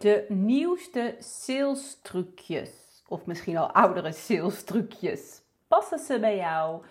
de 0.00 0.24
nieuwste 0.28 1.14
sales 1.18 1.98
trucjes. 2.02 2.70
Of 3.08 3.26
misschien 3.26 3.56
al 3.56 3.70
oudere 3.70 4.12
sales 4.12 4.64
trucjes. 4.64 5.42
Passen 5.68 5.98
ze 5.98 6.20
bij 6.20 6.36
jou? 6.36 6.82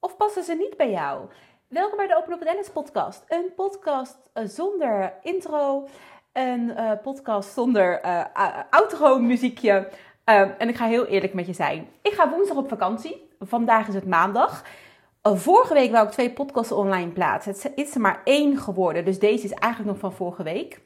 Of 0.00 0.16
passen 0.16 0.42
ze 0.42 0.54
niet 0.54 0.76
bij 0.76 0.90
jou? 0.90 1.28
Welkom 1.68 1.96
bij 1.96 2.06
de 2.06 2.16
Open 2.16 2.32
Up 2.32 2.42
Dennis 2.42 2.70
podcast. 2.70 3.24
Een 3.28 3.52
podcast 3.56 4.16
eh, 4.32 4.44
zonder 4.46 5.12
intro. 5.22 5.88
Een 6.32 6.60
uh, 6.60 6.92
podcast 7.02 7.52
zonder 7.52 8.04
uh, 8.04 8.24
outro 8.70 9.18
muziekje. 9.18 9.88
en 10.24 10.68
ik 10.68 10.76
ga 10.76 10.86
heel 10.86 11.06
eerlijk 11.06 11.34
met 11.34 11.46
je 11.46 11.52
zijn. 11.52 11.88
Ik 12.02 12.12
ga 12.12 12.30
woensdag 12.30 12.56
op 12.56 12.68
vakantie. 12.68 13.28
Vandaag 13.40 13.88
is 13.88 13.94
het 13.94 14.06
maandag. 14.06 14.64
vorige 15.22 15.74
week 15.74 15.90
wou 15.90 16.06
ik 16.06 16.12
twee 16.12 16.32
podcasts 16.32 16.72
online 16.72 17.10
plaatsen. 17.10 17.52
Het 17.52 17.72
is 17.74 17.94
er 17.94 18.00
maar 18.00 18.20
één 18.24 18.56
geworden. 18.56 19.04
Dus 19.04 19.18
deze 19.18 19.44
is 19.44 19.52
eigenlijk 19.52 19.92
nog 19.92 20.00
van 20.00 20.12
vorige 20.12 20.42
week. 20.42 20.80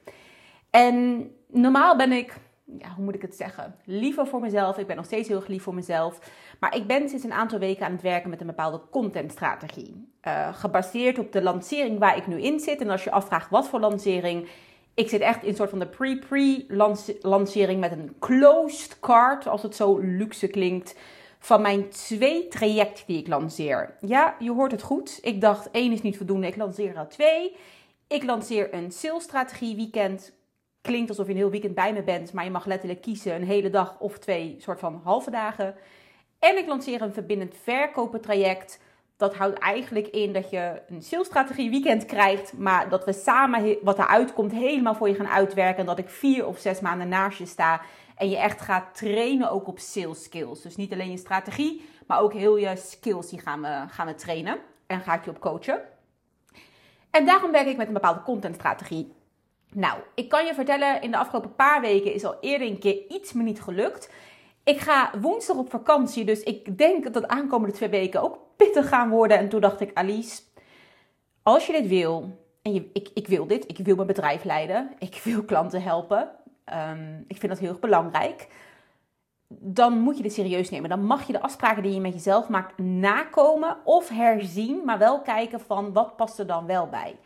En 0.74 1.30
normaal 1.54 1.96
ben 1.96 2.12
ik, 2.12 2.36
ja, 2.78 2.88
hoe 2.94 3.04
moet 3.04 3.14
ik 3.14 3.22
het 3.22 3.36
zeggen, 3.36 3.74
liever 3.84 4.26
voor 4.26 4.40
mezelf. 4.40 4.78
Ik 4.78 4.86
ben 4.86 4.96
nog 4.96 5.04
steeds 5.04 5.28
heel 5.28 5.42
lief 5.46 5.62
voor 5.62 5.74
mezelf. 5.74 6.18
Maar 6.60 6.76
ik 6.76 6.86
ben 6.86 7.08
sinds 7.08 7.24
een 7.24 7.32
aantal 7.32 7.58
weken 7.58 7.86
aan 7.86 7.92
het 7.92 8.02
werken 8.02 8.30
met 8.30 8.40
een 8.40 8.46
bepaalde 8.46 8.80
contentstrategie. 8.90 10.12
Uh, 10.22 10.54
gebaseerd 10.54 11.18
op 11.18 11.32
de 11.32 11.42
lancering 11.42 11.98
waar 11.98 12.16
ik 12.16 12.26
nu 12.26 12.40
in 12.40 12.60
zit. 12.60 12.80
En 12.80 12.90
als 12.90 13.04
je 13.04 13.10
afvraagt 13.10 13.50
wat 13.50 13.68
voor 13.68 13.80
lancering, 13.80 14.48
ik 14.94 15.08
zit 15.08 15.20
echt 15.20 15.42
in 15.42 15.48
een 15.48 15.54
soort 15.54 15.70
van 15.70 15.78
de 15.78 15.86
pre-pre-lancering 15.86 17.80
met 17.80 17.92
een 17.92 18.16
closed 18.18 19.00
card, 19.00 19.46
als 19.46 19.62
het 19.62 19.76
zo 19.76 19.98
luxe 19.98 20.46
klinkt, 20.46 20.98
van 21.38 21.62
mijn 21.62 21.88
twee 21.88 22.48
trajecten 22.48 23.04
die 23.06 23.18
ik 23.18 23.28
lanceer. 23.28 23.96
Ja, 24.00 24.36
je 24.38 24.52
hoort 24.52 24.70
het 24.70 24.82
goed. 24.82 25.18
Ik 25.22 25.40
dacht 25.40 25.70
één 25.70 25.92
is 25.92 26.02
niet 26.02 26.16
voldoende, 26.16 26.46
ik 26.46 26.56
lanceer 26.56 26.96
er 26.96 27.08
twee. 27.08 27.56
Ik 28.08 28.24
lanceer 28.24 28.74
een 28.74 28.92
salesstrategie 28.92 29.76
weekend 29.76 30.32
klinkt 30.84 31.08
alsof 31.08 31.26
je 31.26 31.32
een 31.32 31.38
heel 31.38 31.50
weekend 31.50 31.74
bij 31.74 31.92
me 31.92 32.02
bent, 32.02 32.32
maar 32.32 32.44
je 32.44 32.50
mag 32.50 32.66
letterlijk 32.66 33.02
kiezen 33.02 33.34
een 33.34 33.44
hele 33.44 33.70
dag 33.70 33.96
of 33.98 34.18
twee 34.18 34.56
soort 34.58 34.80
van 34.80 35.00
halve 35.04 35.30
dagen. 35.30 35.74
En 36.38 36.58
ik 36.58 36.66
lanceer 36.66 37.02
een 37.02 37.12
verbindend 37.12 37.54
verkopen 37.62 38.20
traject. 38.20 38.80
Dat 39.16 39.34
houdt 39.34 39.58
eigenlijk 39.58 40.08
in 40.08 40.32
dat 40.32 40.50
je 40.50 40.82
een 40.88 41.02
salesstrategie 41.02 41.70
weekend 41.70 42.04
krijgt, 42.04 42.58
maar 42.58 42.88
dat 42.88 43.04
we 43.04 43.12
samen 43.12 43.76
wat 43.82 43.98
eruit 43.98 44.32
komt 44.32 44.52
helemaal 44.52 44.94
voor 44.94 45.08
je 45.08 45.14
gaan 45.14 45.28
uitwerken. 45.28 45.78
En 45.80 45.86
dat 45.86 45.98
ik 45.98 46.08
vier 46.08 46.46
of 46.46 46.58
zes 46.58 46.80
maanden 46.80 47.08
naast 47.08 47.38
je 47.38 47.46
sta 47.46 47.80
en 48.16 48.30
je 48.30 48.36
echt 48.36 48.60
gaat 48.60 48.94
trainen 48.94 49.50
ook 49.50 49.66
op 49.66 49.78
sales 49.78 50.22
skills. 50.22 50.62
Dus 50.62 50.76
niet 50.76 50.92
alleen 50.92 51.10
je 51.10 51.16
strategie, 51.16 51.88
maar 52.06 52.20
ook 52.20 52.32
heel 52.32 52.56
je 52.56 52.76
skills 52.76 53.28
die 53.28 53.40
gaan 53.40 53.60
we, 53.60 53.84
gaan 53.88 54.06
we 54.06 54.14
trainen. 54.14 54.58
En 54.86 55.00
ga 55.00 55.14
ik 55.14 55.24
je 55.24 55.30
op 55.30 55.40
coachen. 55.40 55.80
En 57.10 57.26
daarom 57.26 57.52
werk 57.52 57.66
ik 57.66 57.76
met 57.76 57.86
een 57.86 57.92
bepaalde 57.92 58.22
contentstrategie. 58.22 59.12
Nou, 59.74 59.98
ik 60.14 60.28
kan 60.28 60.46
je 60.46 60.54
vertellen, 60.54 61.02
in 61.02 61.10
de 61.10 61.16
afgelopen 61.16 61.54
paar 61.54 61.80
weken 61.80 62.14
is 62.14 62.24
al 62.24 62.36
eerder 62.40 62.68
een 62.68 62.78
keer 62.78 63.06
iets 63.08 63.32
me 63.32 63.42
niet 63.42 63.62
gelukt. 63.62 64.10
Ik 64.64 64.78
ga 64.78 65.10
woensdag 65.20 65.56
op 65.56 65.70
vakantie, 65.70 66.24
dus 66.24 66.42
ik 66.42 66.78
denk 66.78 67.04
dat 67.04 67.22
de 67.22 67.28
aankomende 67.28 67.74
twee 67.74 67.88
weken 67.88 68.22
ook 68.22 68.38
pittig 68.56 68.88
gaan 68.88 69.10
worden. 69.10 69.38
En 69.38 69.48
toen 69.48 69.60
dacht 69.60 69.80
ik, 69.80 69.90
Alice, 69.94 70.42
als 71.42 71.66
je 71.66 71.72
dit 71.72 71.86
wil, 71.86 72.38
en 72.62 72.72
je, 72.72 72.90
ik, 72.92 73.10
ik 73.14 73.26
wil 73.26 73.46
dit, 73.46 73.64
ik 73.68 73.78
wil 73.78 73.94
mijn 73.94 74.06
bedrijf 74.06 74.44
leiden, 74.44 74.90
ik 74.98 75.20
wil 75.24 75.44
klanten 75.44 75.82
helpen, 75.82 76.28
ehm, 76.64 77.20
ik 77.26 77.36
vind 77.36 77.52
dat 77.52 77.60
heel 77.60 77.68
erg 77.68 77.80
belangrijk, 77.80 78.48
dan 79.48 79.98
moet 79.98 80.16
je 80.16 80.22
dit 80.22 80.32
serieus 80.32 80.70
nemen. 80.70 80.90
Dan 80.90 81.04
mag 81.04 81.26
je 81.26 81.32
de 81.32 81.42
afspraken 81.42 81.82
die 81.82 81.94
je 81.94 82.00
met 82.00 82.12
jezelf 82.12 82.48
maakt 82.48 82.78
nakomen 82.78 83.76
of 83.84 84.08
herzien, 84.08 84.82
maar 84.84 84.98
wel 84.98 85.20
kijken 85.20 85.60
van 85.60 85.92
wat 85.92 86.16
past 86.16 86.38
er 86.38 86.46
dan 86.46 86.66
wel 86.66 86.88
bij. 86.88 87.16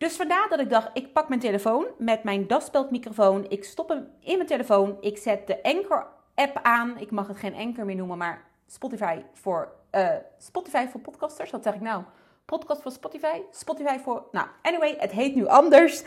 Dus 0.00 0.16
vandaar 0.16 0.48
dat 0.48 0.60
ik 0.60 0.70
dacht, 0.70 0.90
ik 0.92 1.12
pak 1.12 1.28
mijn 1.28 1.40
telefoon 1.40 1.86
met 1.98 2.22
mijn 2.22 2.46
microfoon. 2.90 3.46
Ik 3.48 3.64
stop 3.64 3.88
hem 3.88 4.08
in 4.20 4.36
mijn 4.36 4.48
telefoon. 4.48 4.96
Ik 5.00 5.18
zet 5.18 5.46
de 5.46 5.62
Anchor 5.62 6.06
app 6.34 6.58
aan. 6.62 6.98
Ik 6.98 7.10
mag 7.10 7.28
het 7.28 7.36
geen 7.36 7.54
Anchor 7.54 7.84
meer 7.84 7.96
noemen, 7.96 8.18
maar 8.18 8.44
Spotify 8.66 9.22
voor, 9.32 9.72
uh, 9.92 10.08
Spotify 10.38 10.86
voor 10.86 11.00
podcasters. 11.00 11.50
Wat 11.50 11.62
zeg 11.62 11.74
ik 11.74 11.80
nou? 11.80 12.02
Podcast 12.44 12.82
voor 12.82 12.92
Spotify? 12.92 13.40
Spotify 13.50 13.98
voor... 13.98 14.24
Nou, 14.32 14.46
anyway, 14.62 14.96
het 14.98 15.10
heet 15.10 15.34
nu 15.34 15.46
anders. 15.46 16.02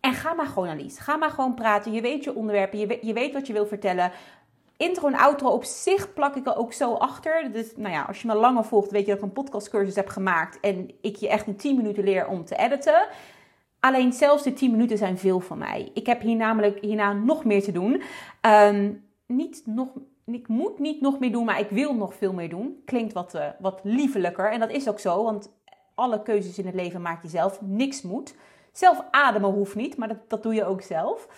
En 0.00 0.12
ga 0.12 0.32
maar 0.32 0.46
gewoon, 0.46 0.68
Alice. 0.68 1.00
Ga 1.00 1.16
maar 1.16 1.30
gewoon 1.30 1.54
praten. 1.54 1.92
Je 1.92 2.00
weet 2.00 2.24
je 2.24 2.34
onderwerpen. 2.34 2.78
Je 2.78 2.98
je 3.02 3.12
weet 3.12 3.32
wat 3.32 3.46
je 3.46 3.52
wil 3.52 3.66
vertellen 3.66 4.12
intro 4.82 5.06
en 5.06 5.14
outro 5.14 5.48
op 5.48 5.64
zich 5.64 6.12
plak 6.12 6.36
ik 6.36 6.46
er 6.46 6.56
ook 6.56 6.72
zo 6.72 6.92
achter. 6.92 7.52
Dus 7.52 7.76
nou 7.76 7.92
ja, 7.92 8.02
als 8.02 8.22
je 8.22 8.26
me 8.26 8.34
langer 8.34 8.64
volgt, 8.64 8.90
weet 8.90 9.06
je 9.06 9.06
dat 9.06 9.16
ik 9.16 9.22
een 9.22 9.32
podcastcursus 9.32 9.94
heb 9.94 10.08
gemaakt. 10.08 10.60
En 10.60 10.90
ik 11.00 11.16
je 11.16 11.28
echt 11.28 11.46
in 11.46 11.56
10 11.56 11.76
minuten 11.76 12.04
leer 12.04 12.26
om 12.26 12.44
te 12.44 12.56
editen. 12.56 13.06
Alleen 13.80 14.12
zelfs 14.12 14.42
de 14.42 14.52
10 14.52 14.70
minuten 14.70 14.98
zijn 14.98 15.18
veel 15.18 15.40
van 15.40 15.58
mij. 15.58 15.90
Ik 15.94 16.06
heb 16.06 16.20
hier 16.20 16.36
namelijk 16.36 16.78
hierna 16.80 17.12
nog 17.12 17.44
meer 17.44 17.62
te 17.62 17.72
doen. 17.72 18.02
Um, 18.46 19.04
niet 19.26 19.62
nog, 19.66 19.88
ik 20.26 20.48
moet 20.48 20.78
niet 20.78 21.00
nog 21.00 21.18
meer 21.18 21.32
doen, 21.32 21.44
maar 21.44 21.60
ik 21.60 21.70
wil 21.70 21.94
nog 21.94 22.14
veel 22.14 22.32
meer 22.32 22.48
doen. 22.48 22.82
Klinkt 22.84 23.12
wat, 23.12 23.34
uh, 23.34 23.46
wat 23.58 23.80
liefelijker. 23.82 24.52
En 24.52 24.60
dat 24.60 24.70
is 24.70 24.88
ook 24.88 25.00
zo, 25.00 25.22
want 25.22 25.52
alle 25.94 26.22
keuzes 26.22 26.58
in 26.58 26.66
het 26.66 26.74
leven 26.74 27.02
maak 27.02 27.22
je 27.22 27.28
zelf. 27.28 27.60
Niks 27.60 28.02
moet. 28.02 28.34
Zelf 28.72 29.04
ademen 29.10 29.50
hoeft 29.50 29.74
niet, 29.74 29.96
maar 29.96 30.08
dat, 30.08 30.30
dat 30.30 30.42
doe 30.42 30.54
je 30.54 30.64
ook 30.64 30.82
zelf. 30.82 31.28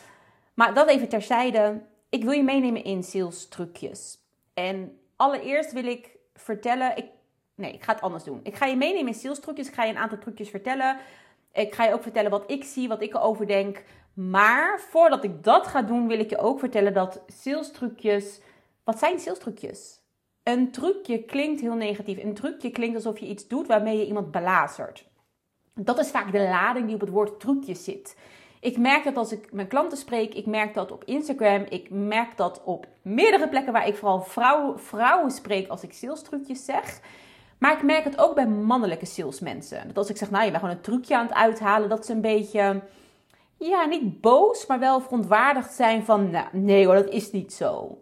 Maar 0.55 0.75
dat 0.75 0.89
even 0.89 1.09
terzijde. 1.09 1.81
Ik 2.15 2.23
wil 2.23 2.33
je 2.33 2.43
meenemen 2.43 2.85
in 2.85 3.03
sales 3.03 3.49
trucjes. 3.49 4.19
En 4.53 4.99
allereerst 5.17 5.73
wil 5.73 5.85
ik 5.85 6.17
vertellen. 6.35 6.97
Ik, 6.97 7.07
nee, 7.55 7.73
ik 7.73 7.83
ga 7.83 7.93
het 7.93 8.03
anders 8.03 8.25
doen. 8.25 8.41
Ik 8.43 8.55
ga 8.55 8.67
je 8.67 8.77
meenemen 8.77 9.13
in 9.13 9.19
sales 9.19 9.41
trucjes. 9.41 9.69
Ik 9.69 9.75
ga 9.75 9.85
je 9.85 9.91
een 9.91 9.99
aantal 9.99 10.19
trucjes 10.19 10.49
vertellen. 10.49 10.97
Ik 11.53 11.75
ga 11.75 11.85
je 11.85 11.93
ook 11.93 12.03
vertellen 12.03 12.31
wat 12.31 12.51
ik 12.51 12.65
zie, 12.65 12.89
wat 12.89 13.03
ik 13.03 13.15
erover 13.15 13.47
denk. 13.47 13.83
Maar 14.13 14.81
voordat 14.81 15.25
ik 15.25 15.45
dat 15.45 15.67
ga 15.67 15.83
doen, 15.83 16.09
wil 16.09 16.19
ik 16.19 16.31
je 16.31 16.39
ook 16.39 16.59
vertellen 16.59 16.95
dat 16.95 17.23
sales 17.27 17.73
trucjes. 17.73 18.41
Wat 18.85 18.99
zijn 18.99 19.19
sales 19.19 19.39
trucjes? 19.39 20.01
Een 20.43 20.71
trucje 20.71 21.23
klinkt 21.23 21.61
heel 21.61 21.75
negatief. 21.75 22.23
Een 22.23 22.35
trucje 22.35 22.71
klinkt 22.71 22.97
alsof 22.97 23.19
je 23.19 23.27
iets 23.27 23.49
doet 23.49 23.67
waarmee 23.67 23.99
je 23.99 24.07
iemand 24.07 24.31
belazert. 24.31 25.09
Dat 25.75 25.99
is 25.99 26.11
vaak 26.11 26.33
de 26.33 26.43
lading 26.43 26.87
die 26.87 26.95
op 26.95 27.01
het 27.01 27.11
woord 27.11 27.41
trucje 27.41 27.75
zit. 27.75 28.17
Ik 28.65 28.79
merk 28.79 29.05
dat 29.05 29.17
als 29.17 29.33
ik 29.33 29.53
mijn 29.53 29.69
klanten 29.69 29.99
spreek, 29.99 30.35
ik 30.35 30.47
merk 30.47 30.75
dat 30.75 30.93
op 30.93 31.05
Instagram, 31.05 31.65
ik 31.69 31.91
merk 31.91 32.37
dat 32.37 32.63
op 32.65 32.87
meerdere 33.03 33.49
plekken 33.49 33.73
waar 33.73 33.87
ik 33.87 33.97
vooral 33.97 34.23
vrouwen, 34.23 34.81
vrouwen 34.81 35.31
spreek 35.31 35.69
als 35.69 35.83
ik 35.83 35.93
salestrucjes 35.93 36.65
zeg. 36.65 37.01
Maar 37.59 37.73
ik 37.73 37.83
merk 37.83 38.05
het 38.05 38.19
ook 38.19 38.35
bij 38.35 38.47
mannelijke 38.47 39.07
salesmensen. 39.07 39.87
Dat 39.87 39.97
als 39.97 40.11
ik 40.11 40.17
zeg, 40.17 40.31
nou 40.31 40.45
je 40.45 40.51
bent 40.51 40.63
gewoon 40.63 40.77
een 40.77 40.83
trucje 40.83 41.17
aan 41.17 41.27
het 41.27 41.35
uithalen, 41.35 41.89
dat 41.89 42.07
ze 42.07 42.13
een 42.13 42.21
beetje, 42.21 42.83
ja, 43.59 43.85
niet 43.85 44.21
boos, 44.21 44.67
maar 44.67 44.79
wel 44.79 45.01
verontwaardigd 45.01 45.73
zijn 45.75 46.05
van, 46.05 46.31
nou, 46.31 46.47
nee 46.53 46.87
hoor, 46.87 46.95
dat 46.95 47.09
is 47.09 47.31
niet 47.31 47.53
zo. 47.53 47.99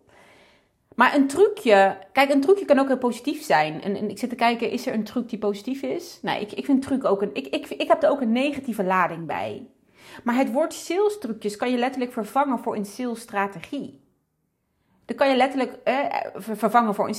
Maar 0.95 1.15
een 1.15 1.27
trucje, 1.27 1.97
kijk, 2.13 2.33
een 2.33 2.41
trucje 2.41 2.65
kan 2.65 2.79
ook 2.79 2.89
heel 2.89 2.99
positief 2.99 3.43
zijn. 3.43 3.83
En, 3.83 3.97
en, 3.97 4.11
ik 4.11 4.19
zit 4.19 4.31
te 4.31 4.37
kijken, 4.37 4.71
is 4.71 4.87
er 4.87 4.95
een 4.95 5.05
truc 5.05 5.29
die 5.29 5.39
positief 5.39 5.83
is? 5.83 6.19
Nee, 6.23 6.41
ik, 6.41 6.53
ik 6.53 6.65
vind 6.65 6.83
truc 6.83 7.05
ook 7.05 7.23
een, 7.23 7.35
ik, 7.35 7.47
ik, 7.47 7.69
ik 7.69 7.89
heb 7.89 8.03
er 8.03 8.11
ook 8.11 8.21
een 8.21 8.33
negatieve 8.33 8.85
lading 8.85 9.27
bij. 9.27 9.67
Maar 10.25 10.37
het 10.37 10.53
woord 10.53 10.75
sales 10.75 11.19
kan 11.57 11.71
je 11.71 11.79
letterlijk 11.79 12.13
vervangen 12.13 12.59
voor 12.59 12.77
een 12.77 12.85
salesstrategie. 12.85 14.01
Dan 15.05 15.17
kan 15.17 15.29
je 15.29 15.37
letterlijk 15.37 15.79
eh, 15.85 16.05
vervangen 16.35 16.95
voor 16.95 17.09
een, 17.09 17.15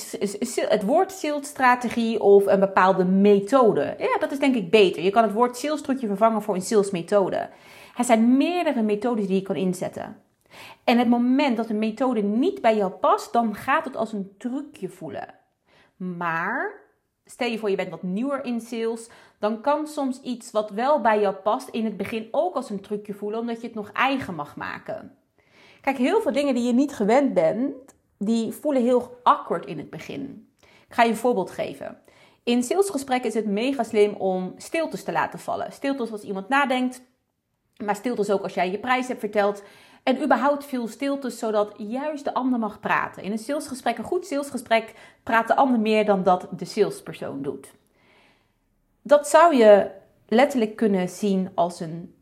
het 0.69 0.83
woord 0.83 1.11
salesstrategie 1.11 2.21
of 2.21 2.45
een 2.45 2.59
bepaalde 2.59 3.05
methode. 3.05 3.95
Ja, 3.97 4.17
dat 4.19 4.31
is 4.31 4.39
denk 4.39 4.55
ik 4.55 4.71
beter. 4.71 5.03
Je 5.03 5.09
kan 5.09 5.23
het 5.23 5.33
woord 5.33 5.57
salestrucje 5.57 6.07
vervangen 6.07 6.41
voor 6.41 6.55
een 6.55 6.61
salesmethode. 6.61 7.49
Er 7.97 8.03
zijn 8.03 8.37
meerdere 8.37 8.81
methodes 8.81 9.27
die 9.27 9.35
je 9.35 9.41
kan 9.41 9.55
inzetten. 9.55 10.21
En 10.83 10.97
het 10.97 11.07
moment 11.07 11.57
dat 11.57 11.69
een 11.69 11.79
methode 11.79 12.21
niet 12.21 12.61
bij 12.61 12.75
jou 12.75 12.91
past, 12.91 13.33
dan 13.33 13.55
gaat 13.55 13.85
het 13.85 13.95
als 13.95 14.13
een 14.13 14.35
trucje 14.37 14.89
voelen. 14.89 15.33
Maar 15.95 16.82
stel 17.25 17.47
je 17.47 17.57
voor 17.57 17.69
je 17.69 17.75
bent 17.75 17.89
wat 17.89 18.03
nieuwer 18.03 18.45
in 18.45 18.61
sales, 18.61 19.09
dan 19.39 19.61
kan 19.61 19.87
soms 19.87 20.21
iets 20.21 20.51
wat 20.51 20.69
wel 20.69 21.01
bij 21.01 21.19
jou 21.19 21.35
past 21.35 21.67
in 21.67 21.85
het 21.85 21.97
begin 21.97 22.27
ook 22.31 22.55
als 22.55 22.69
een 22.69 22.81
trucje 22.81 23.13
voelen, 23.13 23.39
omdat 23.39 23.61
je 23.61 23.67
het 23.67 23.75
nog 23.75 23.91
eigen 23.91 24.35
mag 24.35 24.55
maken. 24.55 25.17
Kijk, 25.81 25.97
heel 25.97 26.21
veel 26.21 26.31
dingen 26.31 26.55
die 26.55 26.63
je 26.63 26.73
niet 26.73 26.93
gewend 26.93 27.33
bent, 27.33 27.75
die 28.17 28.51
voelen 28.51 28.81
heel 28.81 29.19
awkward 29.23 29.65
in 29.65 29.77
het 29.77 29.89
begin. 29.89 30.47
Ik 30.61 30.99
ga 30.99 31.03
je 31.03 31.09
een 31.09 31.15
voorbeeld 31.15 31.51
geven. 31.51 31.97
In 32.43 32.63
salesgesprekken 32.63 33.29
is 33.29 33.35
het 33.35 33.45
mega 33.45 33.83
slim 33.83 34.13
om 34.13 34.53
stiltes 34.57 35.03
te 35.03 35.11
laten 35.11 35.39
vallen. 35.39 35.71
Stiltes 35.71 36.11
als 36.11 36.23
iemand 36.23 36.49
nadenkt, 36.49 37.01
maar 37.83 37.95
stiltes 37.95 38.29
ook 38.29 38.43
als 38.43 38.53
jij 38.53 38.71
je 38.71 38.79
prijs 38.79 39.07
hebt 39.07 39.19
verteld. 39.19 39.63
En 40.03 40.23
überhaupt 40.23 40.65
veel 40.65 40.87
stiltes, 40.87 41.39
zodat 41.39 41.73
juist 41.77 42.23
de 42.23 42.33
ander 42.33 42.59
mag 42.59 42.79
praten. 42.79 43.23
In 43.23 43.31
een 43.31 43.37
salesgesprek, 43.37 43.97
een 43.97 44.03
goed 44.03 44.25
salesgesprek, 44.25 44.93
praat 45.23 45.47
de 45.47 45.55
ander 45.55 45.79
meer 45.79 46.05
dan 46.05 46.23
dat 46.23 46.47
de 46.57 46.65
salespersoon 46.65 47.41
doet. 47.41 47.73
Dat 49.01 49.27
zou 49.27 49.55
je 49.55 49.89
letterlijk 50.27 50.75
kunnen 50.75 51.09
zien 51.09 51.49
als 51.53 51.79
een 51.79 52.15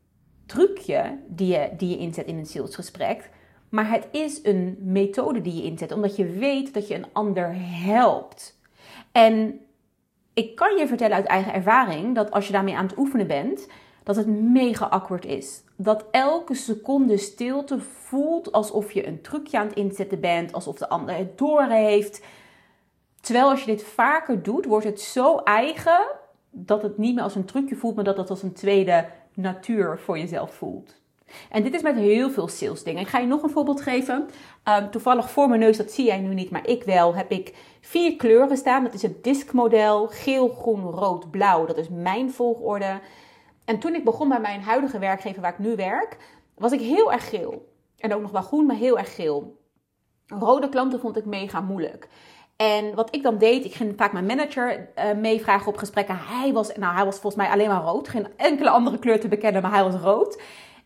trucje 0.46 1.18
die 1.26 1.46
je, 1.46 1.70
die 1.76 1.88
je 1.88 1.98
inzet 1.98 2.26
in 2.26 2.36
een 2.36 2.46
salesgesprek. 2.46 3.30
Maar 3.68 3.90
het 3.90 4.08
is 4.10 4.40
een 4.42 4.76
methode 4.80 5.40
die 5.40 5.54
je 5.54 5.62
inzet, 5.62 5.92
omdat 5.92 6.16
je 6.16 6.26
weet 6.26 6.74
dat 6.74 6.88
je 6.88 6.94
een 6.94 7.12
ander 7.12 7.54
helpt. 7.84 8.58
En 9.12 9.60
ik 10.34 10.56
kan 10.56 10.76
je 10.76 10.86
vertellen 10.86 11.16
uit 11.16 11.26
eigen 11.26 11.52
ervaring 11.52 12.14
dat 12.14 12.30
als 12.30 12.46
je 12.46 12.52
daarmee 12.52 12.76
aan 12.76 12.86
het 12.86 12.98
oefenen 12.98 13.26
bent, 13.26 13.66
dat 14.02 14.16
het 14.16 14.26
mega 14.26 14.86
awkward 14.86 15.24
is. 15.24 15.62
Dat 15.76 16.04
elke 16.10 16.54
seconde 16.54 17.16
stilte 17.16 17.80
voelt 17.80 18.52
alsof 18.52 18.92
je 18.92 19.06
een 19.06 19.20
trucje 19.20 19.58
aan 19.58 19.66
het 19.66 19.76
inzetten 19.76 20.20
bent, 20.20 20.52
alsof 20.52 20.78
de 20.78 20.88
ander 20.88 21.16
het 21.16 21.38
door 21.38 21.62
heeft. 21.62 22.24
Terwijl 23.20 23.50
als 23.50 23.60
je 23.60 23.66
dit 23.66 23.82
vaker 23.82 24.42
doet, 24.42 24.64
wordt 24.64 24.86
het 24.86 25.00
zo 25.00 25.36
eigen 25.36 26.06
dat 26.50 26.82
het 26.82 26.98
niet 26.98 27.14
meer 27.14 27.24
als 27.24 27.34
een 27.34 27.44
trucje 27.44 27.76
voelt, 27.76 27.94
maar 27.94 28.04
dat 28.04 28.16
het 28.16 28.30
als 28.30 28.42
een 28.42 28.52
tweede 28.52 29.06
natuur 29.34 29.98
voor 29.98 30.18
jezelf 30.18 30.54
voelt. 30.54 31.00
En 31.50 31.62
dit 31.62 31.74
is 31.74 31.82
met 31.82 31.96
heel 31.96 32.30
veel 32.30 32.48
sales 32.48 32.82
dingen. 32.82 33.02
Ik 33.02 33.08
ga 33.08 33.18
je 33.18 33.26
nog 33.26 33.42
een 33.42 33.50
voorbeeld 33.50 33.80
geven. 33.80 34.28
Um, 34.68 34.90
toevallig 34.90 35.30
voor 35.30 35.48
mijn 35.48 35.60
neus, 35.60 35.76
dat 35.76 35.90
zie 35.90 36.04
jij 36.04 36.18
nu 36.18 36.34
niet, 36.34 36.50
maar 36.50 36.66
ik 36.66 36.82
wel, 36.84 37.14
heb 37.14 37.30
ik 37.30 37.54
vier 37.80 38.16
kleuren 38.16 38.56
staan. 38.56 38.84
Dat 38.84 38.94
is 38.94 39.02
het 39.02 39.24
diskmodel. 39.24 40.06
Geel, 40.06 40.48
groen, 40.48 40.82
rood, 40.82 41.30
blauw. 41.30 41.66
Dat 41.66 41.76
is 41.76 41.88
mijn 41.88 42.32
volgorde. 42.32 43.00
En 43.64 43.78
toen 43.78 43.94
ik 43.94 44.04
begon 44.04 44.28
bij 44.28 44.40
mijn 44.40 44.62
huidige 44.62 44.98
werkgever 44.98 45.42
waar 45.42 45.52
ik 45.52 45.58
nu 45.58 45.76
werk, 45.76 46.16
was 46.54 46.72
ik 46.72 46.80
heel 46.80 47.12
erg 47.12 47.28
geel. 47.28 47.70
En 47.98 48.14
ook 48.14 48.20
nog 48.20 48.30
wel 48.30 48.42
groen, 48.42 48.66
maar 48.66 48.76
heel 48.76 48.98
erg 48.98 49.14
geel. 49.14 49.60
Rode 50.26 50.68
klanten 50.68 51.00
vond 51.00 51.16
ik 51.16 51.24
mega 51.24 51.60
moeilijk. 51.60 52.08
En 52.56 52.94
wat 52.94 53.14
ik 53.14 53.22
dan 53.22 53.38
deed, 53.38 53.64
ik 53.64 53.74
ging 53.74 53.94
vaak 53.96 54.12
mijn 54.12 54.26
manager 54.26 54.88
uh, 54.96 55.12
meevragen 55.12 55.66
op 55.66 55.76
gesprekken. 55.76 56.18
Hij 56.18 56.52
was, 56.52 56.74
nou, 56.76 56.94
hij 56.94 57.04
was 57.04 57.18
volgens 57.18 57.42
mij 57.42 57.52
alleen 57.52 57.68
maar 57.68 57.82
rood. 57.82 58.08
Geen 58.08 58.26
enkele 58.36 58.70
andere 58.70 58.98
kleur 58.98 59.20
te 59.20 59.28
bekennen, 59.28 59.62
maar 59.62 59.72
hij 59.72 59.84
was 59.84 59.94
rood. 59.94 60.40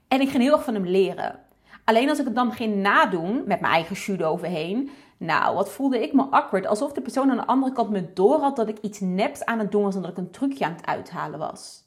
En 0.08 0.20
ik 0.20 0.28
ging 0.28 0.42
heel 0.42 0.52
erg 0.52 0.64
van 0.64 0.74
hem 0.74 0.86
leren. 0.86 1.38
Alleen 1.84 2.08
als 2.08 2.18
ik 2.18 2.24
het 2.24 2.34
dan 2.34 2.52
ging 2.52 2.76
nadoen, 2.76 3.34
met 3.46 3.60
mijn 3.60 3.72
eigen 3.72 3.96
judo 3.96 4.28
overheen. 4.28 4.90
Nou, 5.18 5.54
wat 5.54 5.70
voelde 5.70 6.02
ik 6.02 6.12
me 6.12 6.22
awkward. 6.22 6.66
Alsof 6.66 6.92
de 6.92 7.00
persoon 7.00 7.30
aan 7.30 7.36
de 7.36 7.46
andere 7.46 7.72
kant 7.72 7.90
me 7.90 8.12
door 8.12 8.40
had 8.40 8.56
dat 8.56 8.68
ik 8.68 8.78
iets 8.78 9.00
neps 9.00 9.44
aan 9.44 9.58
het 9.58 9.72
doen 9.72 9.82
was 9.82 9.94
en 9.94 10.02
dat 10.02 10.10
ik 10.10 10.16
een 10.16 10.30
trucje 10.30 10.64
aan 10.64 10.72
het 10.72 10.86
uithalen 10.86 11.38
was. 11.38 11.85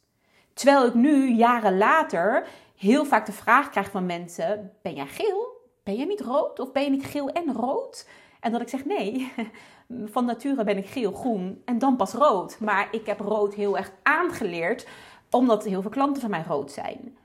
Terwijl 0.60 0.86
ik 0.86 0.94
nu, 0.94 1.34
jaren 1.34 1.78
later, 1.78 2.48
heel 2.76 3.06
vaak 3.06 3.26
de 3.26 3.32
vraag 3.32 3.70
krijg 3.70 3.90
van 3.92 4.06
mensen: 4.06 4.72
Ben 4.82 4.94
jij 4.94 5.08
geel? 5.08 5.48
Ben 5.84 5.96
je 5.96 6.06
niet 6.06 6.22
rood? 6.22 6.60
Of 6.60 6.72
ben 6.72 6.84
je 6.84 6.90
niet 6.90 7.06
geel 7.06 7.30
en 7.30 7.54
rood? 7.54 8.08
En 8.40 8.52
dat 8.52 8.62
ik 8.62 8.70
zeg: 8.70 8.86
Nee, 8.86 9.32
van 10.14 10.26
nature 10.26 10.64
ben 10.64 10.78
ik 10.78 10.88
geel-groen 10.88 11.62
en 11.66 11.80
dan 11.80 11.96
pas 11.96 12.14
rood. 12.14 12.60
Maar 12.60 12.88
ik 12.92 13.06
heb 13.06 13.20
rood 13.20 13.54
heel 13.54 13.78
erg 13.78 13.92
aangeleerd, 14.04 14.88
omdat 15.30 15.64
heel 15.64 15.82
veel 15.82 15.92
klanten 15.92 16.22
van 16.22 16.30
mij 16.30 16.44
rood 16.48 16.72
zijn. 16.72 17.18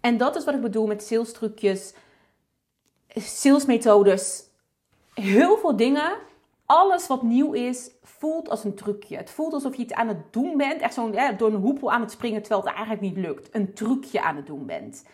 En 0.00 0.16
dat 0.16 0.36
is 0.36 0.44
wat 0.44 0.54
ik 0.54 0.60
bedoel 0.60 0.86
met 0.86 1.02
sales 1.02 1.32
trucjes, 1.32 1.94
salesmethodes. 3.08 4.44
Heel 5.14 5.56
veel 5.56 5.76
dingen, 5.76 6.12
alles 6.68 7.06
wat 7.06 7.22
nieuw 7.22 7.52
is, 7.52 7.90
voelt 8.02 8.48
als 8.48 8.64
een 8.64 8.74
trucje. 8.74 9.16
Het 9.16 9.30
voelt 9.30 9.52
alsof 9.52 9.76
je 9.76 9.82
iets 9.82 9.92
aan 9.92 10.08
het 10.08 10.32
doen 10.32 10.56
bent. 10.56 10.80
Echt 10.80 10.94
zo'n 10.94 11.16
door 11.36 11.48
een 11.48 11.60
hoepel 11.60 11.92
aan 11.92 12.00
het 12.00 12.10
springen 12.10 12.40
terwijl 12.40 12.60
het 12.60 12.70
eigenlijk 12.74 13.00
niet 13.00 13.16
lukt. 13.16 13.54
Een 13.54 13.74
trucje 13.74 14.22
aan 14.22 14.36
het 14.36 14.46
doen 14.46 14.66
bent. 14.66 15.04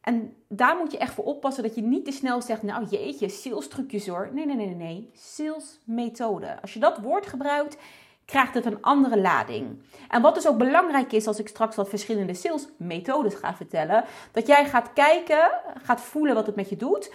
En 0.00 0.36
daar 0.48 0.76
moet 0.76 0.92
je 0.92 0.98
echt 0.98 1.14
voor 1.14 1.24
oppassen 1.24 1.62
dat 1.62 1.74
je 1.74 1.82
niet 1.82 2.04
te 2.04 2.12
snel 2.12 2.42
zegt, 2.42 2.62
nou 2.62 2.84
jeetje, 2.84 3.28
sales 3.28 3.68
trucjes 3.68 4.06
hoor. 4.06 4.30
Nee, 4.32 4.46
nee, 4.46 4.56
nee, 4.56 4.74
nee. 4.74 5.10
Sales 5.12 5.80
methode. 5.84 6.60
Als 6.60 6.72
je 6.72 6.80
dat 6.80 6.98
woord 6.98 7.26
gebruikt, 7.26 7.76
krijgt 8.24 8.54
het 8.54 8.66
een 8.66 8.82
andere 8.82 9.20
lading. 9.20 9.82
En 10.08 10.22
wat 10.22 10.34
dus 10.34 10.48
ook 10.48 10.58
belangrijk 10.58 11.12
is 11.12 11.26
als 11.26 11.38
ik 11.38 11.48
straks 11.48 11.76
wat 11.76 11.88
verschillende 11.88 12.34
salesmethodes 12.34 13.34
ga 13.34 13.54
vertellen, 13.54 14.04
dat 14.32 14.46
jij 14.46 14.64
gaat 14.64 14.92
kijken, 14.92 15.50
gaat 15.82 16.00
voelen 16.00 16.34
wat 16.34 16.46
het 16.46 16.56
met 16.56 16.68
je 16.68 16.76
doet, 16.76 17.12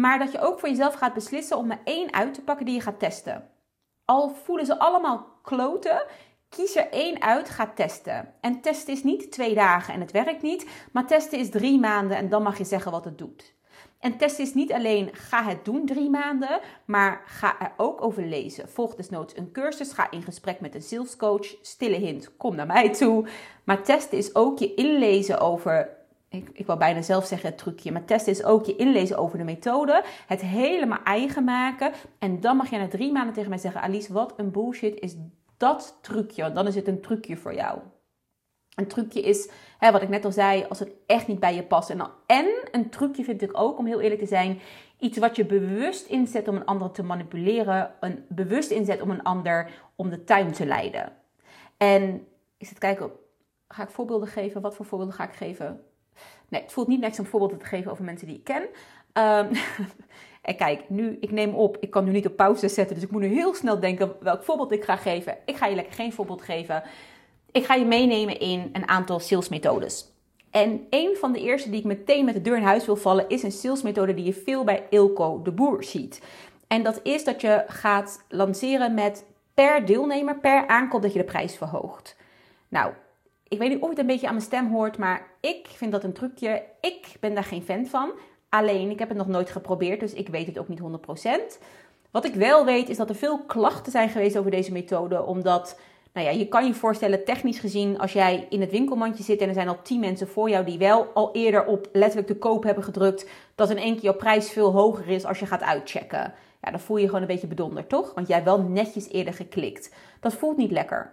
maar 0.00 0.18
dat 0.18 0.32
je 0.32 0.40
ook 0.40 0.60
voor 0.60 0.68
jezelf 0.68 0.94
gaat 0.94 1.14
beslissen 1.14 1.56
om 1.56 1.70
er 1.70 1.80
één 1.84 2.12
uit 2.12 2.34
te 2.34 2.42
pakken 2.42 2.66
die 2.66 2.74
je 2.74 2.80
gaat 2.80 2.98
testen. 2.98 3.48
Al 4.04 4.34
voelen 4.44 4.66
ze 4.66 4.78
allemaal 4.78 5.26
kloten, 5.42 6.06
kies 6.48 6.76
er 6.76 6.90
één 6.90 7.22
uit, 7.22 7.48
ga 7.48 7.72
testen. 7.74 8.34
En 8.40 8.60
testen 8.60 8.94
is 8.94 9.02
niet 9.02 9.32
twee 9.32 9.54
dagen 9.54 9.94
en 9.94 10.00
het 10.00 10.10
werkt 10.10 10.42
niet, 10.42 10.66
maar 10.92 11.06
testen 11.06 11.38
is 11.38 11.50
drie 11.50 11.80
maanden 11.80 12.16
en 12.16 12.28
dan 12.28 12.42
mag 12.42 12.58
je 12.58 12.64
zeggen 12.64 12.92
wat 12.92 13.04
het 13.04 13.18
doet. 13.18 13.54
En 13.98 14.16
testen 14.16 14.44
is 14.44 14.54
niet 14.54 14.72
alleen 14.72 15.10
ga 15.12 15.44
het 15.44 15.64
doen 15.64 15.86
drie 15.86 16.10
maanden, 16.10 16.60
maar 16.84 17.22
ga 17.26 17.60
er 17.60 17.72
ook 17.76 18.02
over 18.02 18.26
lezen. 18.26 18.68
Volg 18.68 18.94
desnoods 18.94 19.36
een 19.36 19.52
cursus, 19.52 19.92
ga 19.92 20.10
in 20.10 20.22
gesprek 20.22 20.60
met 20.60 20.74
een 20.74 20.82
salescoach. 20.82 21.54
Stille 21.62 21.96
hint, 21.96 22.36
kom 22.36 22.54
naar 22.54 22.66
mij 22.66 22.92
toe. 22.92 23.26
Maar 23.64 23.82
testen 23.82 24.18
is 24.18 24.34
ook 24.34 24.58
je 24.58 24.74
inlezen 24.74 25.40
over 25.40 25.96
ik, 26.34 26.50
ik 26.52 26.66
wil 26.66 26.76
bijna 26.76 27.02
zelf 27.02 27.26
zeggen 27.26 27.48
het 27.48 27.58
trucje, 27.58 27.92
maar 27.92 28.04
testen 28.04 28.32
is 28.32 28.44
ook 28.44 28.66
je 28.66 28.76
inlezen 28.76 29.18
over 29.18 29.38
de 29.38 29.44
methode, 29.44 30.04
het 30.26 30.40
helemaal 30.40 31.02
eigen 31.04 31.44
maken. 31.44 31.92
En 32.18 32.40
dan 32.40 32.56
mag 32.56 32.70
je 32.70 32.78
na 32.78 32.88
drie 32.88 33.12
maanden 33.12 33.34
tegen 33.34 33.48
mij 33.48 33.58
zeggen, 33.58 33.80
Alice, 33.80 34.12
wat 34.12 34.34
een 34.36 34.50
bullshit 34.50 35.00
is 35.00 35.16
dat 35.56 35.98
trucje. 36.00 36.52
Dan 36.52 36.66
is 36.66 36.74
het 36.74 36.88
een 36.88 37.00
trucje 37.00 37.36
voor 37.36 37.54
jou. 37.54 37.78
Een 38.74 38.86
trucje 38.86 39.20
is, 39.20 39.50
hè, 39.78 39.92
wat 39.92 40.02
ik 40.02 40.08
net 40.08 40.24
al 40.24 40.32
zei, 40.32 40.64
als 40.68 40.78
het 40.78 40.92
echt 41.06 41.26
niet 41.26 41.40
bij 41.40 41.54
je 41.54 41.62
past. 41.62 41.90
En, 41.90 42.00
en 42.26 42.46
een 42.70 42.90
trucje 42.90 43.24
vind 43.24 43.42
ik 43.42 43.58
ook, 43.58 43.78
om 43.78 43.86
heel 43.86 44.00
eerlijk 44.00 44.20
te 44.20 44.26
zijn, 44.26 44.60
iets 44.98 45.18
wat 45.18 45.36
je 45.36 45.44
bewust 45.44 46.06
inzet 46.06 46.48
om 46.48 46.56
een 46.56 46.64
ander 46.64 46.90
te 46.90 47.02
manipuleren. 47.02 47.94
Een 48.00 48.24
bewust 48.28 48.70
inzet 48.70 49.00
om 49.00 49.10
een 49.10 49.22
ander 49.22 49.70
om 49.94 50.10
de 50.10 50.24
tuin 50.24 50.52
te 50.52 50.66
leiden. 50.66 51.12
En 51.76 52.26
ik 52.56 52.66
zit 52.66 52.78
kijken, 52.78 53.10
ga 53.68 53.82
ik 53.82 53.90
voorbeelden 53.90 54.28
geven? 54.28 54.60
Wat 54.60 54.74
voor 54.74 54.86
voorbeelden 54.86 55.16
ga 55.16 55.28
ik 55.28 55.34
geven? 55.34 55.84
Nee, 56.54 56.62
het 56.62 56.72
voelt 56.72 56.88
niet 56.88 57.00
niks 57.00 57.18
om 57.18 57.26
voorbeelden 57.26 57.58
te 57.58 57.64
geven 57.64 57.90
over 57.90 58.04
mensen 58.04 58.26
die 58.26 58.36
ik 58.36 58.44
ken. 58.44 58.62
Um, 58.62 59.48
en 60.50 60.56
kijk, 60.56 60.88
nu, 60.88 61.16
ik 61.20 61.30
neem 61.30 61.54
op, 61.54 61.76
ik 61.80 61.90
kan 61.90 62.04
nu 62.04 62.10
niet 62.10 62.26
op 62.26 62.36
pauze 62.36 62.68
zetten, 62.68 62.94
dus 62.94 63.04
ik 63.04 63.10
moet 63.10 63.20
nu 63.20 63.26
heel 63.26 63.54
snel 63.54 63.80
denken 63.80 64.12
welk 64.20 64.42
voorbeeld 64.42 64.72
ik 64.72 64.84
ga 64.84 64.96
geven. 64.96 65.36
Ik 65.44 65.56
ga 65.56 65.66
je 65.66 65.74
lekker 65.74 65.94
geen 65.94 66.12
voorbeeld 66.12 66.42
geven. 66.42 66.82
Ik 67.50 67.64
ga 67.64 67.74
je 67.74 67.84
meenemen 67.84 68.40
in 68.40 68.70
een 68.72 68.88
aantal 68.88 69.20
salesmethodes. 69.20 70.12
En 70.50 70.86
een 70.90 71.16
van 71.16 71.32
de 71.32 71.40
eerste 71.40 71.70
die 71.70 71.78
ik 71.78 71.84
meteen 71.84 72.24
met 72.24 72.34
de 72.34 72.40
deur 72.40 72.56
in 72.56 72.62
huis 72.62 72.86
wil 72.86 72.96
vallen, 72.96 73.28
is 73.28 73.42
een 73.42 73.52
salesmethode 73.52 74.14
die 74.14 74.24
je 74.24 74.34
veel 74.34 74.64
bij 74.64 74.86
Ilko 74.90 75.42
de 75.42 75.52
Boer 75.52 75.84
ziet. 75.84 76.22
En 76.66 76.82
dat 76.82 77.00
is 77.02 77.24
dat 77.24 77.40
je 77.40 77.64
gaat 77.66 78.24
lanceren 78.28 78.94
met 78.94 79.24
per 79.54 79.86
deelnemer, 79.86 80.38
per 80.38 80.66
aankoop, 80.66 81.02
dat 81.02 81.12
je 81.12 81.18
de 81.18 81.24
prijs 81.24 81.56
verhoogt. 81.56 82.16
Nou, 82.68 82.92
ik 83.48 83.58
weet 83.58 83.68
niet 83.68 83.82
of 83.82 83.88
het 83.88 83.98
een 83.98 84.06
beetje 84.06 84.26
aan 84.26 84.34
mijn 84.34 84.46
stem 84.46 84.70
hoort, 84.70 84.98
maar 84.98 85.26
ik 85.40 85.66
vind 85.66 85.92
dat 85.92 86.04
een 86.04 86.12
trucje. 86.12 86.62
Ik 86.80 87.16
ben 87.20 87.34
daar 87.34 87.44
geen 87.44 87.62
fan 87.62 87.86
van. 87.86 88.10
Alleen, 88.48 88.90
ik 88.90 88.98
heb 88.98 89.08
het 89.08 89.18
nog 89.18 89.26
nooit 89.26 89.50
geprobeerd, 89.50 90.00
dus 90.00 90.12
ik 90.12 90.28
weet 90.28 90.46
het 90.46 90.58
ook 90.58 90.68
niet 90.68 90.80
100%. 90.80 90.82
Wat 92.10 92.24
ik 92.24 92.34
wel 92.34 92.64
weet, 92.64 92.88
is 92.88 92.96
dat 92.96 93.08
er 93.08 93.14
veel 93.14 93.44
klachten 93.44 93.92
zijn 93.92 94.08
geweest 94.08 94.38
over 94.38 94.50
deze 94.50 94.72
methode, 94.72 95.22
omdat 95.22 95.78
nou 96.12 96.26
ja, 96.26 96.32
je 96.32 96.48
kan 96.48 96.66
je 96.66 96.74
voorstellen, 96.74 97.24
technisch 97.24 97.58
gezien, 97.58 97.98
als 97.98 98.12
jij 98.12 98.46
in 98.50 98.60
het 98.60 98.70
winkelmandje 98.70 99.24
zit 99.24 99.40
en 99.40 99.48
er 99.48 99.54
zijn 99.54 99.68
al 99.68 99.82
10 99.82 100.00
mensen 100.00 100.28
voor 100.28 100.50
jou 100.50 100.64
die 100.64 100.78
wel 100.78 101.10
al 101.14 101.30
eerder 101.32 101.64
op 101.64 101.88
letterlijk 101.92 102.28
de 102.28 102.38
koop 102.38 102.64
hebben 102.64 102.84
gedrukt, 102.84 103.28
dat 103.54 103.70
in 103.70 103.76
één 103.76 103.94
keer 103.94 104.02
jouw 104.02 104.14
prijs 104.14 104.50
veel 104.50 104.72
hoger 104.72 105.08
is 105.08 105.24
als 105.24 105.38
je 105.38 105.46
gaat 105.46 105.62
uitchecken. 105.62 106.34
Ja, 106.62 106.70
dan 106.70 106.80
voel 106.80 106.96
je 106.96 107.02
je 107.02 107.08
gewoon 107.08 107.22
een 107.22 107.28
beetje 107.28 107.46
bedonderd, 107.46 107.88
toch? 107.88 108.14
Want 108.14 108.26
jij 108.26 108.36
hebt 108.36 108.48
wel 108.48 108.60
netjes 108.60 109.08
eerder 109.08 109.34
geklikt. 109.34 109.94
Dat 110.20 110.34
voelt 110.34 110.56
niet 110.56 110.70
lekker. 110.70 111.12